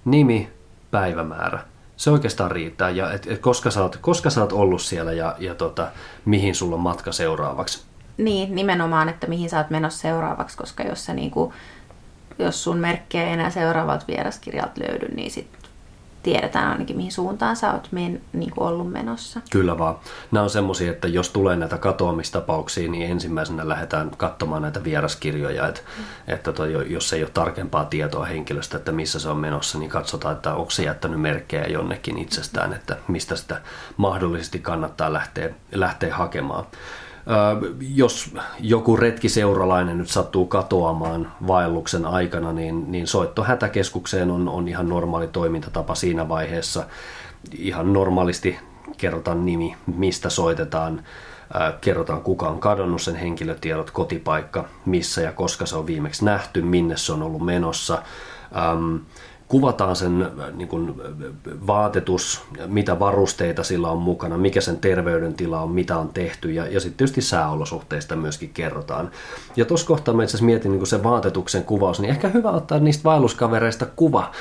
Nimi, 0.05 0.49
päivämäärä. 0.91 1.59
Se 1.97 2.11
oikeastaan 2.11 2.51
riittää. 2.51 2.89
Ja 2.89 3.11
et, 3.11 3.27
et 3.27 3.39
koska, 3.39 3.71
sä 3.71 3.81
oot, 3.81 3.97
koska 3.97 4.29
sä 4.29 4.41
oot 4.41 4.51
ollut 4.51 4.81
siellä 4.81 5.13
ja, 5.13 5.35
ja 5.39 5.55
tota, 5.55 5.87
mihin 6.25 6.55
sulla 6.55 6.75
on 6.75 6.81
matka 6.81 7.11
seuraavaksi. 7.11 7.83
Niin, 8.17 8.55
nimenomaan, 8.55 9.09
että 9.09 9.27
mihin 9.27 9.49
sä 9.49 9.57
oot 9.57 9.69
menossa 9.69 9.99
seuraavaksi, 9.99 10.57
koska 10.57 10.83
jos 10.83 11.05
sä 11.05 11.13
niinku 11.13 11.53
jos 12.39 12.63
sun 12.63 12.77
merkkejä 12.77 13.23
ei 13.23 13.33
enää 13.33 13.49
seuraavalta 13.49 14.07
vieraskirjalta 14.07 14.81
löydy, 14.81 15.15
niin 15.15 15.31
sitten 15.31 15.65
tiedetään 16.25 16.71
ainakin 16.71 16.95
mihin 16.95 17.11
suuntaan 17.11 17.55
sä 17.55 17.73
oot 17.73 17.87
men, 17.91 18.21
niin 18.33 18.51
kuin 18.51 18.67
ollut 18.67 18.91
menossa. 18.91 19.41
Kyllä 19.51 19.77
vaan. 19.77 19.95
Nämä 20.31 20.43
on 20.43 20.49
semmoisia, 20.49 20.91
että 20.91 21.07
jos 21.07 21.29
tulee 21.29 21.55
näitä 21.55 21.77
katoamistapauksia, 21.77 22.91
niin 22.91 23.11
ensimmäisenä 23.11 23.69
lähdetään 23.69 24.11
katsomaan 24.17 24.61
näitä 24.61 24.83
vieraskirjoja. 24.83 25.67
Että, 25.67 25.81
mm. 25.97 26.03
että 26.33 26.53
to, 26.53 26.65
jos 26.65 27.13
ei 27.13 27.23
ole 27.23 27.31
tarkempaa 27.33 27.85
tietoa 27.85 28.25
henkilöstä, 28.25 28.77
että 28.77 28.91
missä 28.91 29.19
se 29.19 29.29
on 29.29 29.37
menossa, 29.37 29.79
niin 29.79 29.89
katsotaan, 29.89 30.35
että 30.35 30.53
onko 30.53 30.71
se 30.71 30.83
jättänyt 30.83 31.21
merkkejä 31.21 31.67
jonnekin 31.67 32.17
itsestään, 32.17 32.73
että 32.73 32.97
mistä 33.07 33.35
sitä 33.35 33.61
mahdollisesti 33.97 34.59
kannattaa 34.59 35.13
lähteä, 35.13 35.49
lähteä 35.71 36.15
hakemaan 36.15 36.65
jos 37.79 38.35
joku 38.59 38.97
retkiseuralainen 38.97 39.97
nyt 39.97 40.09
sattuu 40.09 40.45
katoamaan 40.45 41.31
vaelluksen 41.47 42.05
aikana, 42.05 42.53
niin, 42.53 42.91
niin 42.91 43.07
soitto 43.07 43.43
hätäkeskukseen 43.43 44.31
on, 44.31 44.49
on 44.49 44.67
ihan 44.67 44.89
normaali 44.89 45.27
toimintatapa 45.27 45.95
siinä 45.95 46.29
vaiheessa. 46.29 46.85
Ihan 47.57 47.93
normaalisti 47.93 48.59
kerrotaan 48.97 49.45
nimi, 49.45 49.75
mistä 49.95 50.29
soitetaan, 50.29 51.03
kerrotaan 51.81 52.21
kuka 52.21 52.49
on 52.49 52.59
kadonnut, 52.59 53.01
sen 53.01 53.15
henkilötiedot, 53.15 53.91
kotipaikka, 53.91 54.65
missä 54.85 55.21
ja 55.21 55.31
koska 55.31 55.65
se 55.65 55.75
on 55.75 55.87
viimeksi 55.87 56.25
nähty, 56.25 56.61
minne 56.61 56.97
se 56.97 57.13
on 57.13 57.23
ollut 57.23 57.45
menossa 57.45 58.01
kuvataan 59.55 59.95
sen 59.95 60.21
äh, 60.21 60.53
niin 60.53 60.67
kuin, 60.67 60.89
äh, 60.89 61.67
vaatetus, 61.67 62.43
mitä 62.67 62.99
varusteita 62.99 63.63
sillä 63.63 63.89
on 63.89 63.97
mukana, 63.97 64.37
mikä 64.37 64.61
sen 64.61 64.77
terveydentila 64.77 65.61
on, 65.61 65.71
mitä 65.71 65.97
on 65.97 66.09
tehty 66.09 66.51
ja, 66.51 66.67
ja 66.67 66.79
sitten 66.79 66.97
tietysti 66.97 67.21
sääolosuhteista 67.21 68.15
myöskin 68.15 68.49
kerrotaan. 68.53 69.11
Ja 69.55 69.65
tuossa 69.65 69.87
kohtaa 69.87 70.13
mä 70.13 70.23
itse 70.23 70.43
mietin 70.43 70.71
niin 70.71 70.87
se 70.87 71.03
vaatetuksen 71.03 71.63
kuvaus, 71.63 71.99
niin 71.99 72.09
ehkä 72.09 72.27
hyvä 72.27 72.49
ottaa 72.51 72.79
niistä 72.79 73.03
vaelluskavereista 73.03 73.85
kuva, 73.85 74.31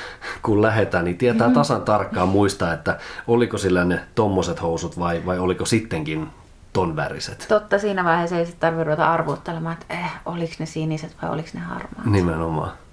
kun 0.43 0.61
lähetään, 0.61 1.05
niin 1.05 1.17
tietää 1.17 1.47
mm-hmm. 1.47 1.59
tasan 1.59 1.81
tarkkaan 1.81 2.29
muistaa, 2.29 2.73
että 2.73 2.99
oliko 3.27 3.57
sillä 3.57 3.85
ne 3.85 3.99
tommoset 4.15 4.61
housut 4.61 4.99
vai, 4.99 5.25
vai 5.25 5.39
oliko 5.39 5.65
sittenkin 5.65 6.27
ton 6.73 6.95
väriset. 6.95 7.45
Totta, 7.49 7.79
siinä 7.79 8.03
vaiheessa 8.03 8.37
ei 8.37 8.45
sitten 8.45 8.59
tarvitse 8.59 8.83
ruveta 8.83 9.13
arvuuttelemaan, 9.13 9.77
että 9.81 9.93
eh, 9.93 10.11
oliko 10.25 10.53
ne 10.59 10.65
siniset 10.65 11.15
vai 11.21 11.31
oliko 11.31 11.49
ne 11.53 11.59
harmaat. 11.59 12.05
Nimenomaan. 12.05 12.84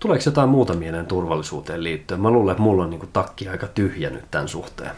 Tuleeko 0.00 0.22
jotain 0.26 0.48
muuta 0.48 0.74
mieleen 0.74 1.06
turvallisuuteen 1.06 1.84
liittyen? 1.84 2.20
Mä 2.20 2.30
luulen, 2.30 2.52
että 2.52 2.62
mulla 2.62 2.82
on 2.84 2.90
niin 2.90 3.00
kuin 3.00 3.10
takki 3.12 3.48
aika 3.48 3.66
tyhjä 3.66 4.10
nyt 4.10 4.24
tämän 4.30 4.48
suhteen. 4.48 4.90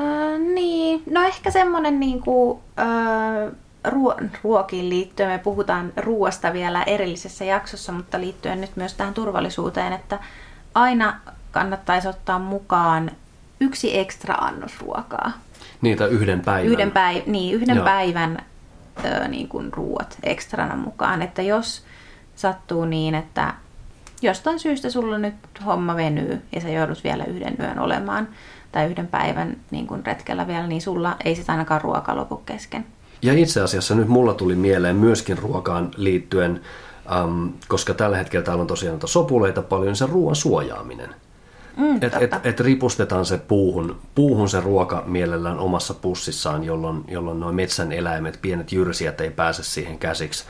Öö, 0.00 0.38
niin, 0.38 1.02
no 1.10 1.22
ehkä 1.22 1.50
semmoinen 1.50 2.00
niin 2.00 2.20
kuin, 2.20 2.58
öö, 2.78 3.50
ruo- 3.88 4.24
ruokiin 4.44 4.88
liittyen, 4.88 5.28
me 5.30 5.38
puhutaan 5.38 5.92
ruoasta 5.96 6.52
vielä 6.52 6.82
erillisessä 6.82 7.44
jaksossa, 7.44 7.92
mutta 7.92 8.20
liittyen 8.20 8.60
nyt 8.60 8.76
myös 8.76 8.94
tähän 8.94 9.14
turvallisuuteen, 9.14 9.92
että 9.92 10.18
aina 10.74 11.20
kannattaisi 11.50 12.08
ottaa 12.08 12.38
mukaan 12.38 13.10
yksi 13.60 13.98
ekstra 13.98 14.34
annos 14.34 14.80
ruokaa. 14.80 15.32
Niitä 15.80 16.06
yhden 16.06 16.40
päivän. 16.40 16.72
Yhden, 16.72 16.92
päiv- 16.92 17.22
niin, 17.30 17.54
yhden 17.54 17.80
päivän 17.80 18.38
öö, 19.04 19.28
niin 19.28 19.48
kuin 19.48 19.72
ruuat 19.72 20.18
ekstrana 20.22 20.76
mukaan, 20.76 21.22
että 21.22 21.42
jos 21.42 21.82
sattuu 22.36 22.84
niin, 22.84 23.14
että 23.14 23.54
jostain 24.22 24.58
syystä 24.58 24.90
sulla 24.90 25.18
nyt 25.18 25.34
homma 25.66 25.96
venyy 25.96 26.42
ja 26.52 26.60
sä 26.60 26.68
joudut 26.68 27.04
vielä 27.04 27.24
yhden 27.24 27.56
yön 27.60 27.78
olemaan 27.78 28.28
tai 28.72 28.86
yhden 28.86 29.06
päivän 29.06 29.56
niin 29.70 29.86
kun 29.86 30.06
retkellä 30.06 30.46
vielä, 30.46 30.66
niin 30.66 30.82
sulla 30.82 31.16
ei 31.24 31.34
sitä 31.34 31.52
ainakaan 31.52 31.80
ruoka 31.80 32.16
lopu 32.16 32.36
kesken. 32.36 32.86
Ja 33.22 33.32
itse 33.32 33.60
asiassa 33.60 33.94
nyt 33.94 34.08
mulla 34.08 34.34
tuli 34.34 34.54
mieleen 34.54 34.96
myöskin 34.96 35.38
ruokaan 35.38 35.90
liittyen, 35.96 36.60
äm, 37.12 37.52
koska 37.68 37.94
tällä 37.94 38.16
hetkellä 38.16 38.44
täällä 38.44 38.60
on 38.60 38.66
tosiaan 38.66 38.98
sopuleita 39.04 39.62
paljon, 39.62 39.86
niin 39.86 39.96
se 39.96 40.06
ruoan 40.06 40.36
suojaaminen. 40.36 41.14
Mm, 41.76 41.96
että 42.02 42.18
et, 42.18 42.46
et 42.46 42.60
ripustetaan 42.60 43.26
se 43.26 43.38
puuhun, 43.38 43.98
puuhun 44.14 44.48
se 44.48 44.60
ruoka 44.60 45.02
mielellään 45.06 45.58
omassa 45.58 45.94
pussissaan, 45.94 46.64
jolloin, 46.64 47.04
jolloin 47.08 47.40
nuo 47.40 47.52
metsän 47.52 47.92
eläimet, 47.92 48.38
pienet 48.42 48.72
jyrsijät 48.72 49.20
ei 49.20 49.30
pääse 49.30 49.62
siihen 49.62 49.98
käsiksi 49.98 50.44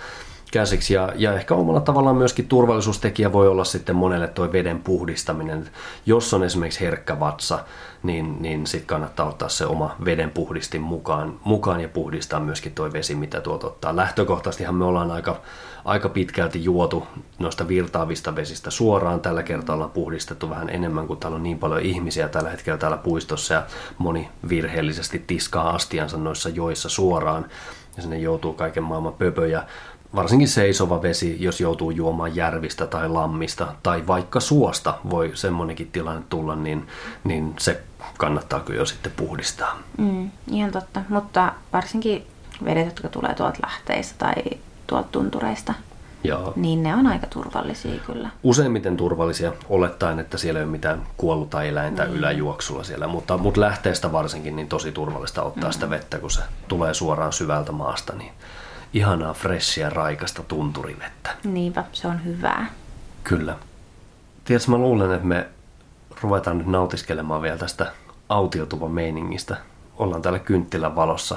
käsiksi. 0.55 0.95
Ja, 0.95 1.13
ja 1.17 1.33
ehkä 1.33 1.55
omalla 1.55 1.81
tavallaan 1.81 2.17
myöskin 2.17 2.49
turvallisuustekijä 2.49 3.33
voi 3.33 3.49
olla 3.49 3.65
sitten 3.65 3.97
monelle 3.97 4.29
tuo 4.29 4.53
veden 4.53 4.81
puhdistaminen. 4.81 5.71
Jos 6.07 6.35
on 6.35 6.45
esimerkiksi 6.45 6.81
herkkä 6.81 7.21
vatsa, 7.21 7.59
niin, 8.03 8.43
niin 8.43 8.67
sitten 8.67 8.87
kannattaa 8.87 9.29
ottaa 9.29 9.49
se 9.49 9.67
oma 9.67 9.97
veden 10.05 10.31
puhdistin 10.31 10.83
mukaan, 10.83 11.41
mukaan 11.45 11.81
ja 11.81 11.89
puhdistaa 11.89 12.41
myöskin 12.41 12.75
tuo 12.75 12.93
vesi, 12.93 13.15
mitä 13.15 13.41
tuolta 13.41 13.67
ottaa. 13.67 13.97
Lähtökohtaisestihan 13.97 14.75
me 14.75 14.85
ollaan 14.85 15.11
aika, 15.11 15.41
aika 15.85 16.09
pitkälti 16.09 16.65
juotu 16.65 17.07
noista 17.39 17.69
virtaavista 17.69 18.37
vesistä 18.37 18.71
suoraan. 18.71 19.21
Tällä 19.21 19.43
kertaa 19.43 19.75
ollaan 19.75 19.91
puhdistettu 19.91 20.51
vähän 20.51 20.71
enemmän, 20.71 21.07
kun 21.07 21.17
täällä 21.17 21.37
on 21.37 21.43
niin 21.43 21.59
paljon 21.59 21.83
ihmisiä 21.83 22.29
tällä 22.29 22.51
hetkellä 22.51 22.79
täällä 22.79 22.97
puistossa 22.97 23.55
ja 23.55 23.63
moni 23.99 24.29
virheellisesti 24.49 25.25
tiskaa 25.27 25.71
astiansa 25.71 26.17
noissa 26.17 26.49
joissa 26.49 26.89
suoraan 26.89 27.47
ja 27.97 28.03
sinne 28.03 28.19
joutuu 28.19 28.53
kaiken 28.53 28.83
maailman 28.83 29.13
pöpöjä 29.13 29.65
varsinkin 30.15 30.49
seisova 30.49 31.03
vesi, 31.03 31.37
jos 31.41 31.61
joutuu 31.61 31.91
juomaan 31.91 32.37
järvistä 32.37 32.87
tai 32.87 33.09
lammista 33.09 33.75
tai 33.83 34.07
vaikka 34.07 34.41
suosta 34.41 34.99
voi 35.11 35.31
semmoinenkin 35.35 35.91
tilanne 35.93 36.23
tulla, 36.29 36.57
niin, 36.57 36.87
niin 37.25 37.55
se 37.59 37.83
kannattaa 38.19 38.61
kyllä 38.61 38.79
jo 38.81 38.87
sitten 38.87 39.13
puhdistaa. 39.17 39.79
Mm, 39.99 40.31
ihan 40.51 40.73
totta, 40.73 41.01
mutta 41.09 41.53
varsinkin 41.73 42.27
vedet, 42.65 42.87
jotka 42.87 43.09
tulee 43.09 43.35
tuolta 43.35 43.59
lähteistä 43.63 44.15
tai 44.19 44.35
tuolta 44.87 45.09
tuntureista, 45.13 45.75
Joo. 46.25 46.53
niin 46.57 46.83
ne 46.83 46.95
on 46.95 47.07
aika 47.07 47.27
turvallisia 47.27 48.01
kyllä. 48.07 48.31
Useimmiten 48.43 48.97
turvallisia, 48.97 49.53
olettaen, 49.69 50.19
että 50.19 50.39
siellä 50.39 50.61
ei 50.61 50.65
ole 50.65 50.73
mitään 50.73 51.07
kuollutta 51.17 51.63
eläintä 51.63 52.05
mm. 52.05 52.15
yläjuoksulla 52.15 52.85
siellä, 52.85 53.07
mutta, 53.07 53.39
mutta 53.39 53.61
lähteestä 53.61 54.13
varsinkin 54.13 54.57
niin 54.57 54.69
tosi 54.69 54.93
turvallista 54.93 55.43
ottaa 55.43 55.69
mm. 55.69 55.73
sitä 55.73 55.91
vettä, 55.91 56.19
kun 56.19 56.31
se 56.31 56.43
tulee 56.69 56.95
suoraan 56.95 57.33
syvältä 57.33 57.73
maasta, 57.73 58.13
niin 58.13 58.33
ihanaa 58.95 59.35
freshia 59.35 59.91
raikasta 59.91 60.43
tunturivettä. 60.43 61.31
Niinpä, 61.45 61.85
se 61.93 62.09
on 62.09 62.25
hyvää. 62.25 62.67
Kyllä. 63.25 63.57
Tiedätkö, 64.45 64.71
mä 64.71 64.79
luulen, 64.79 65.13
että 65.13 65.27
me 65.27 65.47
ruvetaan 66.23 66.59
nyt 66.59 66.67
nautiskelemaan 66.67 67.43
vielä 67.43 67.59
tästä 67.59 67.93
autiotuvan 68.29 68.91
meiningistä. 68.91 69.57
Ollaan 69.97 70.23
täällä 70.23 70.39
kynttilän 70.39 70.97
valossa 70.97 71.37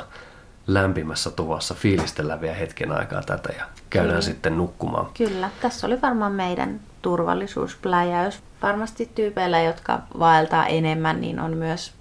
lämpimässä 0.67 1.31
tuvassa, 1.31 1.73
fiilistellään 1.73 2.41
vielä 2.41 2.55
hetken 2.55 2.91
aikaa 2.91 3.21
tätä 3.21 3.49
ja 3.57 3.65
käydään 3.89 4.09
Kyllä. 4.09 4.21
sitten 4.21 4.57
nukkumaan. 4.57 5.07
Kyllä, 5.17 5.49
tässä 5.61 5.87
oli 5.87 6.01
varmaan 6.01 6.31
meidän 6.31 6.79
turvallisuuspläjäys. 7.01 8.39
Varmasti 8.61 9.11
tyypeillä, 9.15 9.61
jotka 9.61 9.99
vaeltaa 10.19 10.65
enemmän, 10.65 11.21
niin 11.21 11.39
on 11.39 11.57
myös, 11.57 11.93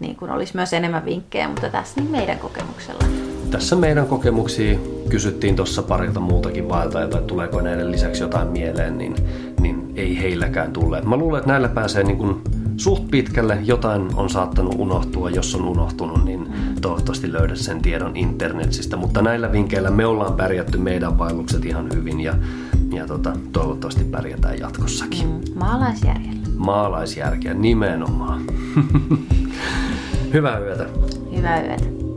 niin 0.00 0.16
kuin 0.16 0.30
olisi 0.30 0.56
myös 0.56 0.72
enemmän 0.72 1.04
vinkkejä, 1.04 1.48
mutta 1.48 1.70
tässä 1.70 2.00
niin 2.00 2.10
meidän 2.10 2.38
kokemuksella. 2.38 3.29
Tässä 3.50 3.76
meidän 3.76 4.06
kokemuksia 4.06 4.78
kysyttiin 5.08 5.56
tuossa 5.56 5.82
parilta 5.82 6.20
muutakin 6.20 6.68
vaeltajilta, 6.68 7.18
että 7.18 7.28
tuleeko 7.28 7.60
näiden 7.60 7.92
lisäksi 7.92 8.22
jotain 8.22 8.48
mieleen, 8.48 8.98
niin, 8.98 9.14
niin 9.60 9.92
ei 9.96 10.18
heilläkään 10.18 10.72
tule. 10.72 11.02
Mä 11.02 11.16
luulen, 11.16 11.38
että 11.38 11.50
näillä 11.50 11.68
pääsee 11.68 12.02
niin 12.04 12.16
kuin 12.18 12.40
suht 12.76 13.10
pitkälle. 13.10 13.58
Jotain 13.64 14.08
on 14.14 14.30
saattanut 14.30 14.74
unohtua, 14.78 15.30
jos 15.30 15.54
on 15.54 15.64
unohtunut, 15.64 16.24
niin 16.24 16.52
toivottavasti 16.80 17.32
löydät 17.32 17.58
sen 17.58 17.82
tiedon 17.82 18.16
internetistä. 18.16 18.96
Mutta 18.96 19.22
näillä 19.22 19.52
vinkkeillä 19.52 19.90
me 19.90 20.06
ollaan 20.06 20.32
pärjätty 20.32 20.78
meidän 20.78 21.18
vaellukset 21.18 21.64
ihan 21.64 21.88
hyvin 21.94 22.20
ja, 22.20 22.34
ja 22.92 23.06
tota, 23.06 23.32
toivottavasti 23.52 24.04
pärjätään 24.04 24.58
jatkossakin. 24.58 25.28
Mm, 25.28 25.40
maalaisjärjellä. 25.54 26.40
Maalaisjärkeä, 26.56 27.54
nimenomaan. 27.54 28.42
Hyvää 30.34 30.58
yötä. 30.58 30.86
Hyvää 31.36 31.62
yötä. 31.62 32.09